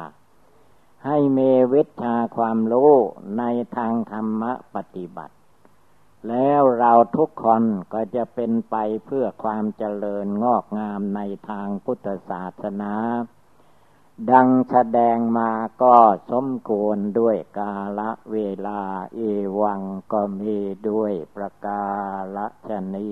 [1.05, 2.91] ให้มีวิชาความรู้
[3.37, 3.43] ใน
[3.77, 4.43] ทางธรรม
[4.75, 5.35] ปฏิบัติ
[6.29, 7.63] แล้วเราทุกคน
[7.93, 12.93] ก็จะเป็นไปเพื่อความเจริญงอกงามในทางพุทธศาสนา
[14.31, 15.51] ดังแสดงมา
[15.81, 15.95] ก็
[16.31, 18.81] สมควรด้วยกาละเวลา
[19.15, 19.19] เอ
[19.59, 20.57] วังก็มี
[20.89, 21.83] ด้วยประกา
[22.35, 23.11] ละชนี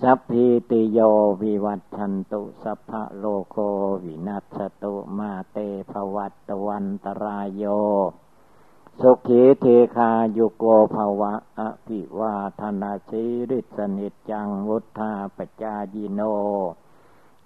[0.00, 0.98] สัพพิติโย
[1.42, 3.56] วิวัตชันตุสัพพะโลโค
[4.04, 5.58] วินัสตุมาเต
[5.90, 7.64] ภวัตวันตรายโย
[9.00, 9.66] สุขีเท
[9.96, 16.20] คายุโกภวะอภิวาธนาชิริสนิจังวุธาปจายิโน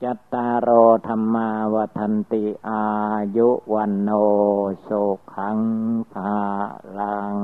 [0.03, 0.71] จัตตารโอ
[1.07, 2.85] ธรรมาวทันติอา
[3.37, 4.11] ยุวันโน
[4.87, 5.03] สุ
[5.35, 5.59] ขัง
[6.13, 6.37] ภา
[6.99, 7.37] ลัง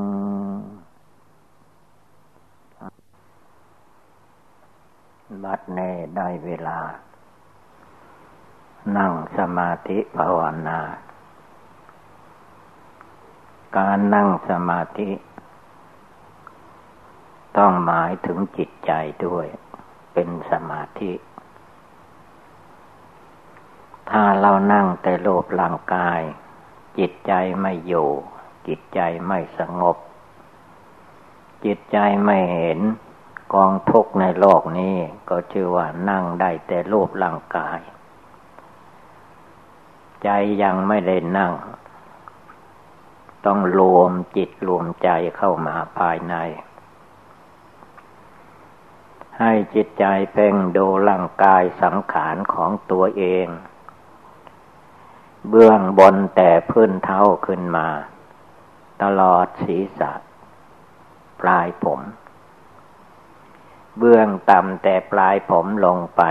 [5.43, 5.79] บัดเน
[6.17, 6.81] ได้เวลา
[8.97, 10.81] นั่งสมาธิภาวนา
[13.77, 15.11] การนั่งสมาธิ
[17.59, 18.93] ต้องหมายถึงจิตใจ
[19.27, 19.47] ด้วย
[20.13, 21.13] เป็นสมาธิ
[24.11, 26.21] ถ้าเรานั่งแต่โลภร่างกาย
[26.99, 28.09] จิตใจไม่อยู่
[28.69, 29.97] จิตใจไม่สงบ
[31.65, 32.79] จิตใจไม่เห็น
[33.55, 34.97] กองทุกข์ในโลกนี้
[35.29, 37.81] ก็ชื่อว่านั่งได้แต่โลภร่างกาย
[40.23, 40.29] ใจ
[40.63, 41.53] ยังไม่ได้นั่ง
[43.47, 46.35] ต้องรวมจิตรวมใจเข้ามาภายใน
[49.39, 53.47] ให้จิตใจเพ่งดูร่างกายสังขารของตัวเอง
[55.49, 57.89] เบื้องบนแต่พื้นเท้าขึ้นมา
[59.03, 60.13] ตลอดศีรษะ
[61.41, 62.01] ปลายผม
[63.99, 66.23] เบื้องต่ำแต่ปลายผมลงไป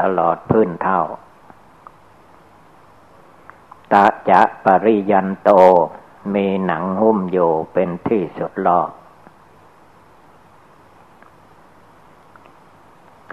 [0.00, 1.00] ตลอดพื้นเท้า
[3.92, 5.50] ตะจะปริยันโต
[6.34, 7.38] มีหนังหุ้มโย
[7.72, 8.90] เป็นที่สุดรอบ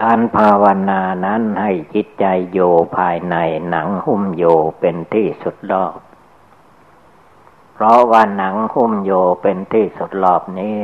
[0.02, 2.58] การภาวนานั้นให้จิตใจโย
[2.96, 3.36] ภายใน
[3.70, 4.44] หนังหุ้มโย
[4.80, 5.96] เป็นที่สุดรอบ
[7.74, 9.12] เพราะว่าหนังหุ้มโย
[9.42, 10.82] เป็นที่สุดรอบนี้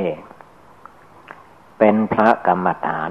[1.79, 3.11] เป็นพระกรรมฐาน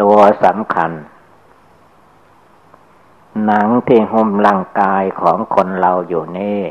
[0.00, 0.90] ตัวสำคัญ
[3.44, 6.62] หนังที่หุ้มร่างกายของคนเราอยู่นี่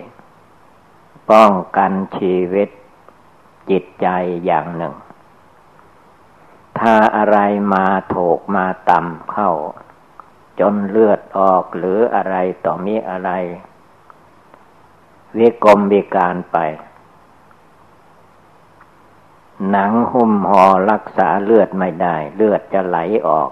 [1.31, 2.69] ป้องกันชีวิต
[3.69, 4.07] จิตใจ
[4.45, 4.93] อย่างหนึ่ง
[6.79, 7.37] ถ้าอะไร
[7.73, 9.51] มาถูกมาต่ำเข้า
[10.59, 13.31] จนเลือดออกหรืออะไรต่อมีอะไร
[15.37, 16.57] วิกรมวิการไป
[19.69, 22.97] หนังหุ้มห่อรักษาเลือดไม่ได้ เลือดจะไหล
[23.27, 23.49] ออก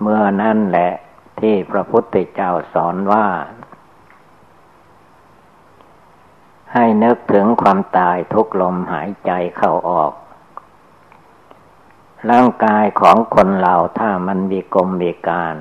[0.00, 0.92] เมื่อนั่นแหละ
[1.40, 3.26] ที่พระพุทธเจ้าสอนว่า
[6.74, 10.12] ให้นึกถึงความตายทุกลมหายใจเข้าออก
[12.30, 15.54] ร่างกายของคนเราถ้ามันมีกลมมีการ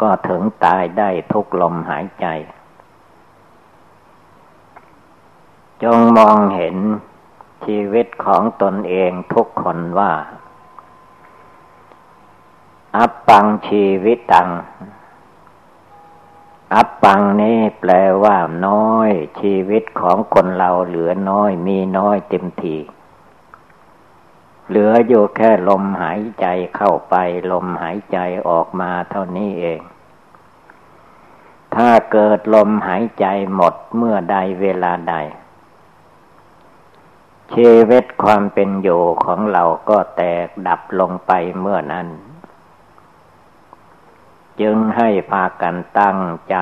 [0.00, 2.26] ก็ถึงตายได้ทุกลมหายใจ
[5.82, 6.76] จงมองเห็น
[7.64, 10.12] ชีวิตของตนเองทุกคนว่า
[12.96, 14.50] อัปปังชีวิตตัง
[16.74, 18.36] อัปปังนี้แปลว่า
[18.66, 19.10] น้อย
[19.40, 22.76] ชีวิตของคนเราเหลือน้อย มีน้อยเต็มที
[24.68, 27.14] เหลืออยู่แค่ลมหายใจเข้าไป
[27.52, 28.18] ลมหายใจ
[28.48, 29.80] ออกมาเท่านี้เอง
[31.74, 35.14] ถ้าเกิดลมหายใจหมดเมื่อใดเวลาใด
[37.54, 42.08] ชีวิตความเป็นอยู่ของเราก็แตกดับลงไปเมื่อนั้น
[44.60, 46.18] จึงให้พากันตั้ง
[46.50, 46.56] ใจ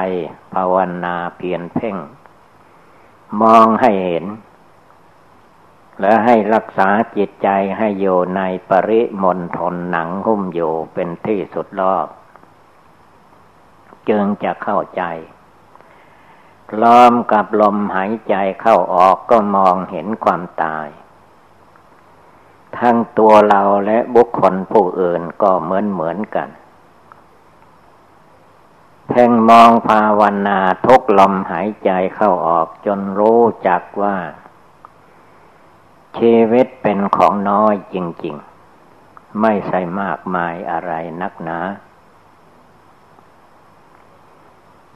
[0.54, 0.74] ภาว
[1.04, 1.96] นาเพียรเพ่ง
[3.40, 4.24] มองให้เห็น
[6.00, 12.06] และให้รักษาจิตใจให้อยู่ในปริมณฑลหนังหุ้มอยู่เป็นที่สุดรอบ
[14.08, 15.02] จึงจะเข้าใจ
[16.82, 20.88] ล้อมกับลมหายใจเข้าออกก็มองเห็นความตาย
[22.78, 26.48] ทั้งตัวเราและบุคคลผู้อื่นก็เหมือนเหมือนกัน
[29.08, 34.16] เพ่งมองภาวนาทุกลมหายใจเข้าออกจนรู้จักว่า
[36.18, 38.36] ชีวิตเป็นของน้อยจริง
[38.86, 40.92] ๆ ไม่ใช่มากมายอะไร
[41.22, 41.58] นักหนา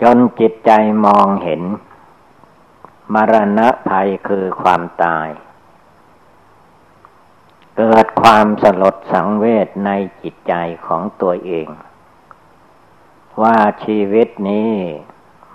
[0.02, 0.70] จนจิตใจ
[1.06, 1.62] มองเห็น
[3.14, 5.28] มรณะภัยคือความตาย
[7.76, 9.90] เกิดความสลดสังเวชใน
[10.22, 10.54] จิตใจ
[10.86, 11.68] ของตัวเอง
[13.40, 14.72] ว่าชีวิตนี้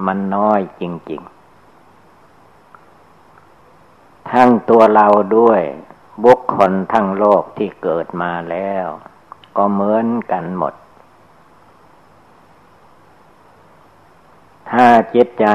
[0.06, 1.38] มันน้อยจริง ๆ
[4.32, 5.08] ทั้งตัวเรา
[5.38, 5.62] ด้วย
[6.24, 8.88] บุคคลทั้งโลกที่เกิดมาแล้ว
[9.58, 10.74] ก็เหมือนกันหมด
[14.72, 15.46] ถ้าจิตใจ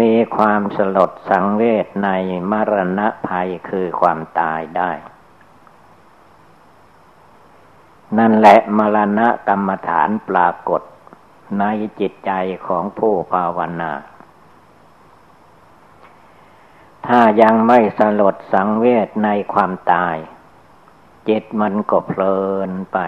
[0.00, 2.08] มีความสลดสังเวชใน
[2.50, 4.90] มรณะภัยคือความตายได้
[8.18, 10.82] นั่นแหละมรณะกรรมฐานปรากฏ
[11.58, 11.64] ใน
[12.00, 12.32] จิตใจ
[12.66, 13.92] ของผู้ภาวนา
[17.06, 20.16] ถ้ายังไม่สลดสังเวชในความตาย
[21.28, 22.38] จิตมันก็เพลิ
[22.68, 22.98] นไป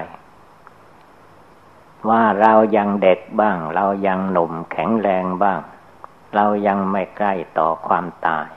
[2.08, 5.60] ว่าเรายังเด็กบ้าง เรายังหนุ่มแข็งแรงบ้าง
[6.34, 8.48] เรายังไม่ใกล้ต่อความตาย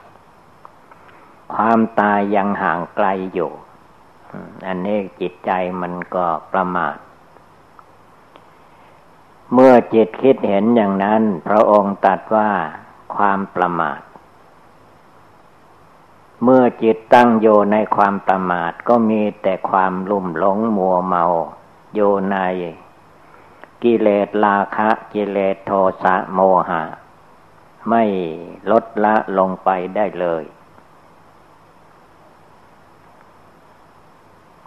[1.53, 3.51] ความตายยังห่างไกลอยู่
[4.67, 5.51] อันนี้จิตใจ
[5.81, 6.97] มันก็ประมาท
[9.53, 12.51] เมื่อจิตคิดเห็นอย่างนั้น พระองค์ตัดว่า
[13.15, 14.01] ความประมาท
[16.43, 21.23] เมื่อจิตตั้งโยในความประมาทก็มีแต่ความลุ่มหลงมัวเมา
[21.93, 21.99] โย
[22.31, 22.37] ใน
[23.83, 25.71] กิเลสราคะ กิเลสโท
[26.03, 26.39] สะโม
[26.69, 26.83] หะ
[27.89, 28.03] ไม่
[28.71, 30.43] ลดละลงไปได้เลย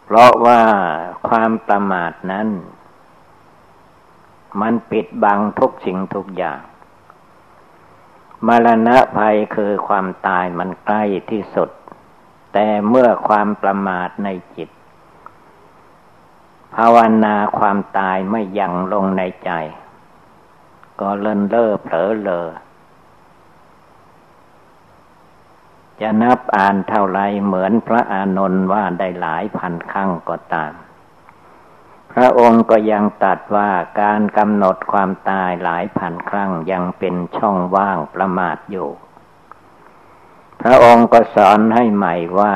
[0.05, 0.63] เพราะว่า
[1.29, 2.49] ความประมาทนั้น
[4.61, 6.61] มันปิดบังทุกสิ่งทุกอย่าง
[8.47, 11.71] มรณะภัยคือความตายมันใกล้ที่สุด
[12.53, 14.71] แต่เมื่อความประมาทในจิต
[16.75, 19.51] ภาวนาความตายไม่ยังลงในใจ
[21.01, 22.49] ก็เลินเล่อเผลอเลอ
[26.01, 30.73] จะนับอ่านเท่าไรเหมือนพระอานนท์ว่าได้หลายพันครั้งก็ตาม
[32.15, 38.89] พระองค์ก็ยังตัดว่าการกำหนดความตายหลายพันครั้งยังเป็นช่องว่างประมาทอยู่
[40.63, 42.55] พระองค์ก็สอนให้ใหม่ว่า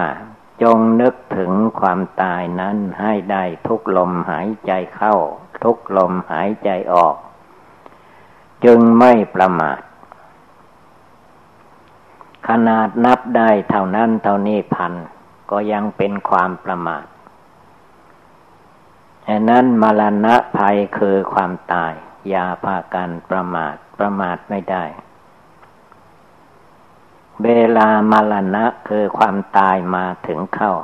[0.62, 5.14] จงนึกถึงความตายนั้นให้ได้ทุกลมหายใจเข้า
[5.62, 7.16] ทุกลมหายใจออก
[8.64, 9.80] จึงไม่ประมาท
[12.48, 14.92] ขนาดนับได้เท่านั้นเท่านี้พัน
[15.50, 17.04] ก็ยังเป็นความประมาท
[19.28, 21.92] ฉะนั้นมรณะภัยคือความตาย
[22.28, 24.84] อย่าพากันประมาทประมาทไม่ได้
[27.44, 30.74] เวลามรณะคือความตายมาถึงเข้า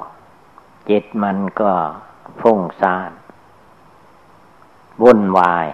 [0.89, 1.73] จิตมันก็
[2.41, 3.11] ฟุ้งซ่าน
[5.03, 5.67] วุ่นวาย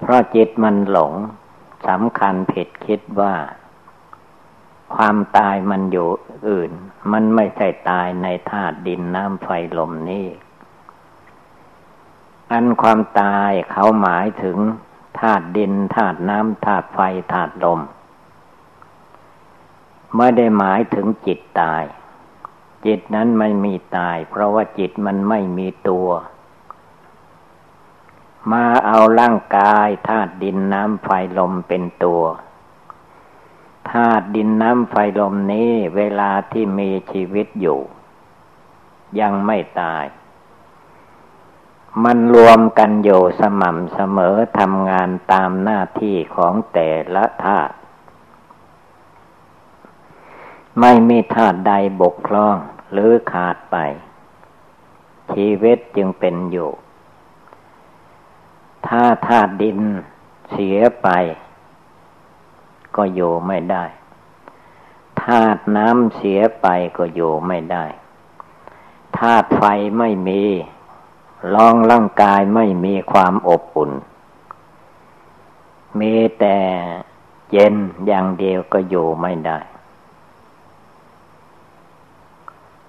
[0.00, 1.12] เพราะจิตมันหลง
[1.88, 3.34] สำคัญผิดคิดว่า
[4.94, 6.08] ความตายมันอยู่
[6.48, 6.70] อื่น
[7.12, 10.26] มันไม่ใช่ตายในธาตุดินน้ำไฟลมนี่
[12.52, 14.58] อันความตายเขาหมายถึง
[15.20, 17.00] ธาตุดินธาตุน้ำธาตุไฟ
[17.32, 17.80] ธาตุลม
[20.16, 21.82] ไม่ได้หมายถึงจิตตาย
[22.86, 26.08] จิตนั้นไม่มีตาย เพราะว่าจิตมันไม่มีตัว
[28.52, 32.22] มาเอาร่างกายธาตุดินน้ำไฟลมเป็นตัว
[33.90, 37.80] ธาตุดินน้ำไฟลมนี้เวลาที่มีชีวิตอยู่
[39.20, 40.04] ยังไม่ตาย
[42.04, 47.74] มันรวมกันอยู่สม่ำเสมอทำงานตามหน้าที่ของแต่ละธาตุ
[50.80, 52.56] ไม่มีธาตุใดบกพร่อง
[52.92, 53.76] หรือขาดไป
[55.32, 56.70] ชีวิตจึงเป็นอยู่
[58.86, 59.80] ถ้าธาตุดิน
[60.50, 61.08] เสียไป
[63.00, 63.84] ก็อยู่ไม่ได้
[65.22, 67.84] ธาตุน้ำเสียไปก็อยู่ไม่ได้
[69.18, 69.62] ธาตุไฟ
[69.98, 70.42] ไม่มี
[71.54, 73.92] ลองร่างกายไม่มีความอบอุ่น
[75.98, 76.58] มีแต่
[77.50, 77.74] เย็น
[78.06, 79.58] อย่างเดียวก็อยู่ไม่ได้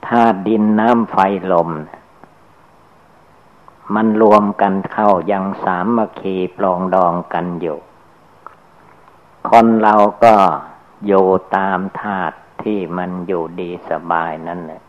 [0.07, 1.15] ธาตุดินน้ำไฟ
[1.51, 1.69] ลม
[3.93, 7.79] มันรวมกันเข้ายังสามมคีปลองดองกันอยู่
[9.49, 10.35] คนเราก็
[11.07, 11.25] อยู่
[11.55, 14.81] ตามธาตุที่มันอยู่ดีสบายนั่นแหละ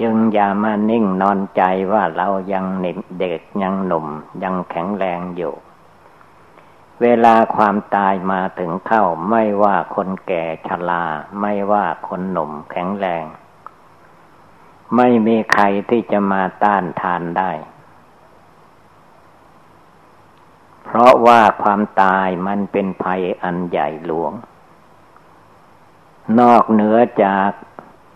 [0.00, 1.62] จึงอย่ามานิ่งนอนใจ
[1.92, 2.64] ว่าเรายัง
[3.20, 4.06] เด็กยังหนุ่ม
[4.42, 5.54] ยังแข็งแรงอยู่
[7.02, 11.04] เวลาความตายมาถึงเข้าไม่ว่าคนแก่ชรา
[11.40, 13.24] ไม่ว่าคนหนุ่มแข็งแรง
[14.96, 17.50] ไม่มีใครที่จะมาต้านทานได้
[20.84, 24.32] เพราะว่าความตายมันเป็นภัยอันใหญ่หลวง
[26.40, 27.50] นอกเหนือจาก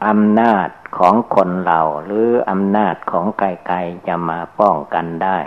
[0.06, 5.38] อำนาจของคนเราหรืออำนาจของไกลๆจะมาป้องกันได้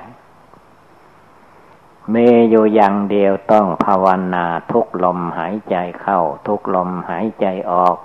[2.10, 2.16] เม
[2.50, 7.98] อยู่อย่างเดียวต้องภาวนาทุกลมหายใจเข้า ทุกลมหายใจออก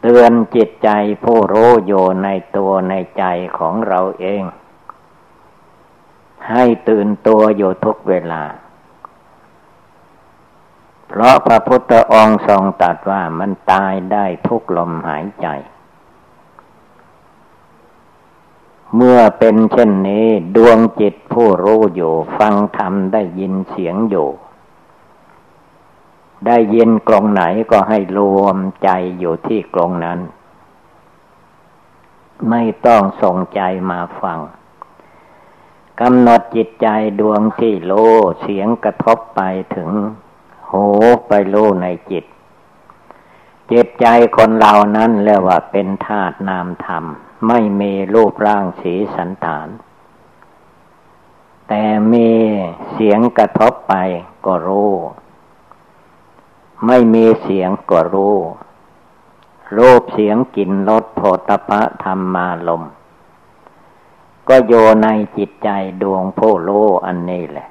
[0.00, 0.90] เตือนจิตใจ
[1.24, 3.24] ผู้รู้อยู่ในตัวในใจ
[3.58, 4.42] ของเราเอง
[6.50, 8.42] ให้ตื่นตัวอยู่ทุกเวลา
[11.08, 15.48] เพราะพระพุทธองค์ทรงตรัสว่ามันตายได้ทุกลมหายใจ
[18.96, 20.26] เมื่อเป็นเช่นนี้
[20.56, 24.28] ดวงจิตผู้รู้อยู่ฟังธรรมได้ยินเสียงอยู่
[26.46, 30.20] ได้ยินกลงไหนก็ให้รวมใจอยู่ที่กลงนั้น
[32.50, 34.38] ไม่ต้องส่งใจมาฟัง
[36.00, 36.88] กำหนดจิตใจ
[37.20, 37.92] ดวงที่โล
[38.40, 39.40] เสียงกระทบไป
[39.74, 39.90] ถึง
[40.66, 40.72] โห
[41.26, 42.24] ไปโลในจิต
[43.72, 47.04] จิตใจคนเรานั้นเรียกว่าเป็นธาตุนามธรรม
[47.48, 49.68] ไม่มีรูปร่างสีสันฐาน
[51.68, 51.82] แต่
[52.12, 52.30] มี
[52.92, 53.94] เสียงกระทบไป
[54.46, 54.92] ก็รู้
[56.86, 58.36] ไม่มีเสียงก็รู้
[59.78, 62.82] รูปเสียงกลิ่นรสโผฏฐะธรรมาลม
[64.48, 65.68] ก็โยในจิตใจ
[66.02, 67.68] ดวงผู้รู้อันนี้แหละ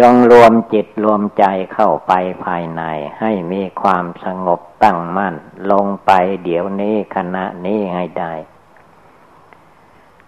[0.00, 1.44] จงรวมจิตรวมใจ
[1.74, 2.12] เข้าไป
[2.44, 2.82] ภายใน
[3.20, 5.34] ให้มีความสงบตั้งมั่น
[5.70, 6.10] ลงไป
[6.44, 8.32] เดี๋ยวนี้ขณะนี้ให้ได้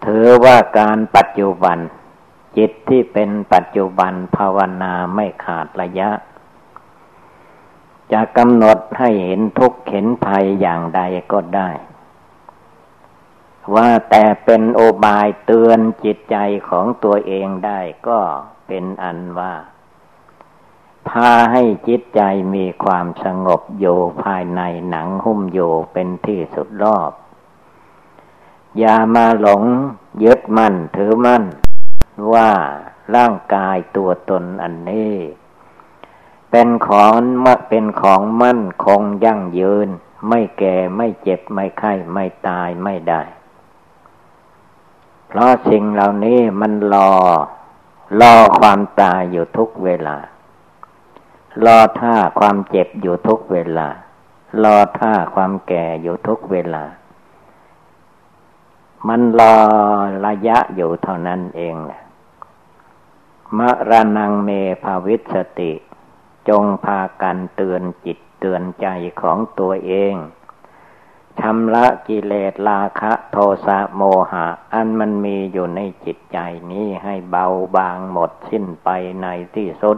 [0.05, 1.77] ถือว่าการปัจจุบัน
[2.57, 6.09] จิตที่เป็นปัจจุบันภาวนาไม่ขาดระยะ
[8.11, 11.69] จะกำหนดให้เห็นทุกข์เห็นภัยอย่างใดก็ได้
[13.73, 16.37] ว่าแต่เป็นโอบายเตือนจิตใจ
[16.69, 18.19] ของตัวเองได้ก็
[18.67, 19.53] เป็นอันว่า
[21.09, 22.21] พาให้จิตใจ
[22.55, 27.11] มีความสงบอยู่ภายในหนังหุ้มอยู่เป็นที่สุดรอบ
[28.77, 29.63] อย่ามาหลง
[30.23, 31.43] ยึดมั่นถือมั่น
[32.33, 32.51] ว่า
[33.15, 35.15] ร่างกายตัวตนอันนี้
[36.51, 37.13] เป็นของ
[37.43, 39.89] มเป็นของมั่นคงยั่งยืน
[40.29, 43.21] ไม่แก่ไม่เจ็บไม่ไข้ไม่ตายไม่ได้
[45.35, 47.11] เพราะสิ่งเหล่านี้มันรอ
[48.21, 50.17] รอความตายอยู่ทุกเวลา
[51.65, 53.87] รอท่าความเจ็บอยู่ทุกเวลา
[54.63, 56.83] รอท่าความแก่อยู่ทุกเวลา
[59.07, 59.55] มันรอ
[60.25, 62.01] ระยะอยู่เท่านั้นเองแหละ
[63.57, 63.59] ม
[63.89, 64.49] ระนังเม
[64.83, 65.73] ภาวิสติ
[66.49, 68.87] จงพากันเตือนจิตเตือนใจ
[69.21, 70.15] ของตัวเอง
[71.39, 76.37] ชำระกิเลสราคะโทสะโมหะ อันมันมีอยู่ในจิตใจ
[76.71, 78.89] นี้ให้เบาบางหมดสิ้นไป
[79.21, 79.97] ในที่สุด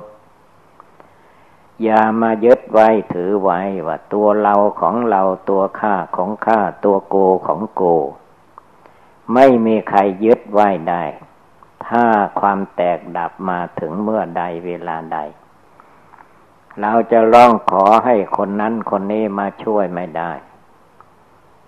[1.83, 7.15] อย่ามายึดไว้ถือไว้ว่าตัวเราของเราตัวข้าของข้าตัวโก
[7.47, 7.83] ของโก
[9.33, 11.03] ไม่มีใครยึดไว้ได้
[11.88, 12.05] ถ้า
[12.39, 15.19] ความแตกดับมาถึงเมื่อใดเวลาใด
[16.81, 20.31] เราจะร้องขอให้คนนั้นคนนี้มาช่วยไม่ได้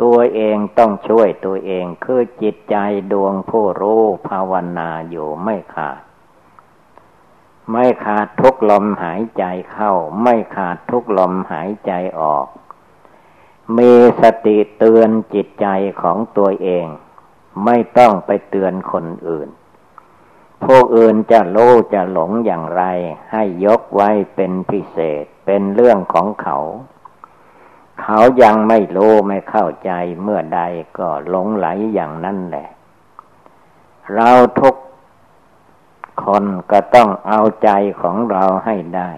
[0.01, 2.75] ตัวเองต้องช่วยตัวเองคือจิตใจ
[3.11, 6.01] ดวงผู้รู้ภาวนาอยู่ไม่ขาด
[7.71, 9.93] ไม่ขาดทุกลมหายใจเข้า
[10.23, 12.47] ไม่ขาดทุกลมหายใจออก
[13.77, 15.67] มีสติเตือนจิตใจ
[16.01, 16.85] ของตัวเอง
[17.65, 19.49] ไม่ต้องไปเตือนคนอื่น
[20.63, 22.83] ผู้อื่นจะรู้จะหลงอย่างไร
[23.31, 26.57] ให้ยกไว้เป็นพิเศษเป็นเรื่องของเขา
[28.01, 29.91] เขายังไม่รู้ไม่เข้าใจ
[30.21, 30.61] เมื่อใด
[30.97, 32.67] ก็หลงไหลอย่างนั้นแหละ
[34.13, 34.29] เรา
[34.59, 34.75] ทุก
[36.23, 37.69] คนก็ต้องเอาใจ
[38.01, 39.09] ของเราให้ได้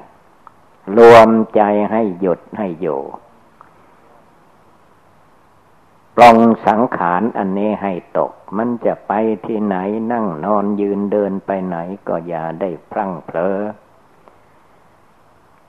[0.97, 1.61] รวมใจ
[1.91, 3.01] ให้หยุดให้อยู่
[6.15, 9.11] ปลงสังขารอันนี้ให้ตก มันจะไป
[9.45, 9.77] ที่ไหน
[10.11, 11.77] นั่งนอนยืนเดินไปไหน
[12.07, 13.57] ก็อย่าได้พลั้งเผลอ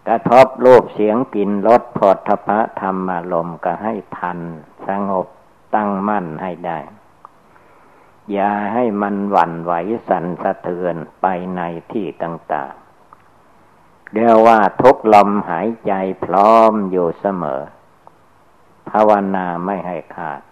[0.09, 4.39] กระทบรูปเสียงกลิ่นรสพอทพะธรรมอารมณ์ก็ให้ทัน
[4.87, 5.27] สงบ
[5.75, 6.79] ตั้งมั่นให้ได้
[8.33, 9.73] อย่าให้มันหวั่นไหว
[10.09, 11.27] สั่นสะเทือนไป
[11.57, 11.61] ใน
[11.93, 15.93] ที่ต่างๆเรียกว่าทุกลมหายใจ
[16.25, 17.61] พร้อมอยู่เสมอ
[18.91, 20.43] ภาวนาไม่ให้ขาด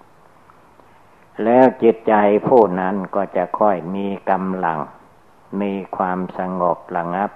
[1.44, 2.14] แล้วจิตใจ
[2.48, 4.78] ผู้นั้นก็จะค่อยมีกำลัง
[5.60, 7.30] มีความสงบระงับ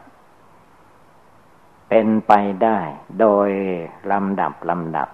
[1.97, 2.35] เป็นไป
[2.65, 2.79] ได้
[3.21, 3.49] โดย
[4.13, 5.09] ลำดับลำดับ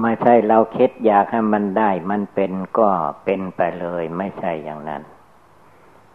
[0.00, 2.90] ไม่ใช่เราคิดอยากให้มันได้ มันเป็นก็
[3.24, 5.02] เป็นไปเลยไม่ใช่อย่างนั้น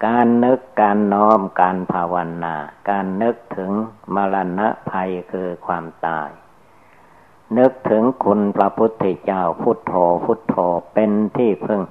[0.06, 2.56] การนึกการน้อมการภาวนา
[2.90, 3.72] การนึกถึง
[4.16, 6.30] มรณะภัยคือความตาย
[7.58, 9.94] นึกถึงคุณพระพุทธเจ้าพุทโธ
[10.26, 10.56] พุทโธ
[10.94, 11.82] เป็นที่พึ่ง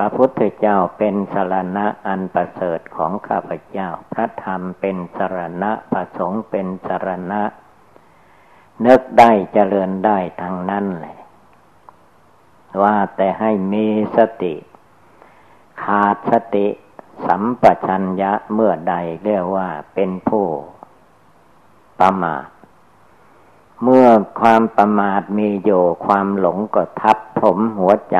[0.00, 7.42] ระพุทธเจ้าเป็นสรณะอันประเสริฐของข้าพเจ้า พระธรรมเป็นสรณะพระสงฆ์เป็นสรณะ
[8.86, 11.18] นึกได้เจริญได้ทางนั้นเลย
[12.82, 13.86] ว่าแต่ให้มี
[14.16, 14.54] สติ
[15.82, 16.66] ขาดสติ
[17.26, 18.94] สัมปชัญญะเมื่อใด
[19.24, 20.46] เรียกว่าเป็นผู้
[22.00, 22.46] ประมาท
[23.82, 24.08] เมื่อ
[24.40, 28.18] ความประมาทมีอยู่ความหลงก็ทับถมหัวใจ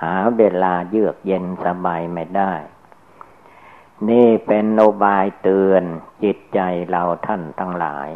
[0.00, 2.52] หาเวลาเยือกเย็นสบายไม่ได้
[4.08, 5.84] นี่เป็นโนบายเตือน
[6.22, 8.10] จิตใจเราท่านทั้งหลาย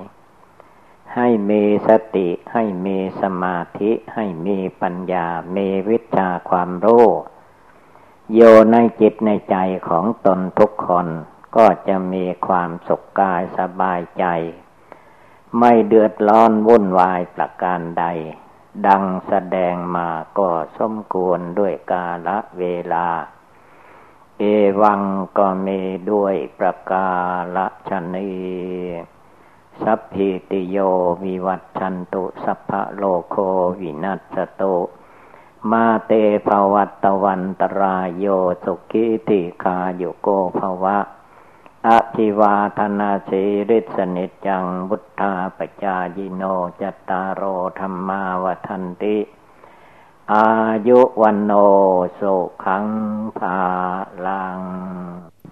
[1.15, 7.07] ให้มีสติให้มีสมาธิให้มีปัญญา มีวิชาความรู้
[8.35, 8.41] โย
[8.73, 9.57] ในจิตในใจ
[9.89, 11.07] ของตนทุกคน
[11.57, 14.25] ก็จะมีความสุขกายสบายใจ
[15.59, 18.05] ไม่เดือดร้อนวุ่นวายประการใด
[18.85, 20.09] ดังแสดงมา
[20.39, 23.09] ก็สมควรด้วยกาละเวลา
[24.39, 24.45] เอ
[24.81, 25.03] วัง
[25.39, 27.09] ก็มีด้วยประกา
[27.57, 28.33] ละชนี
[29.83, 30.79] สัพพิติโย
[31.25, 33.37] วิวัตชันตุสัพพะโลโค
[33.81, 34.77] วินัสตุ
[35.71, 36.13] มาเต
[36.47, 38.27] ภวัตวันตรายโย
[38.65, 40.99] สุกิติคาโยโกภวะ
[41.87, 46.43] อภิวาธนาสีริสนิจังบุทธาปจายิโน
[46.81, 47.43] จตารโอ
[47.79, 49.19] ธรรมาวทันติ
[50.33, 50.49] อา
[50.89, 51.53] ยุวันโน
[52.19, 52.35] สุ
[52.65, 52.87] ขัง
[53.39, 53.59] ภา
[54.27, 54.61] ลัง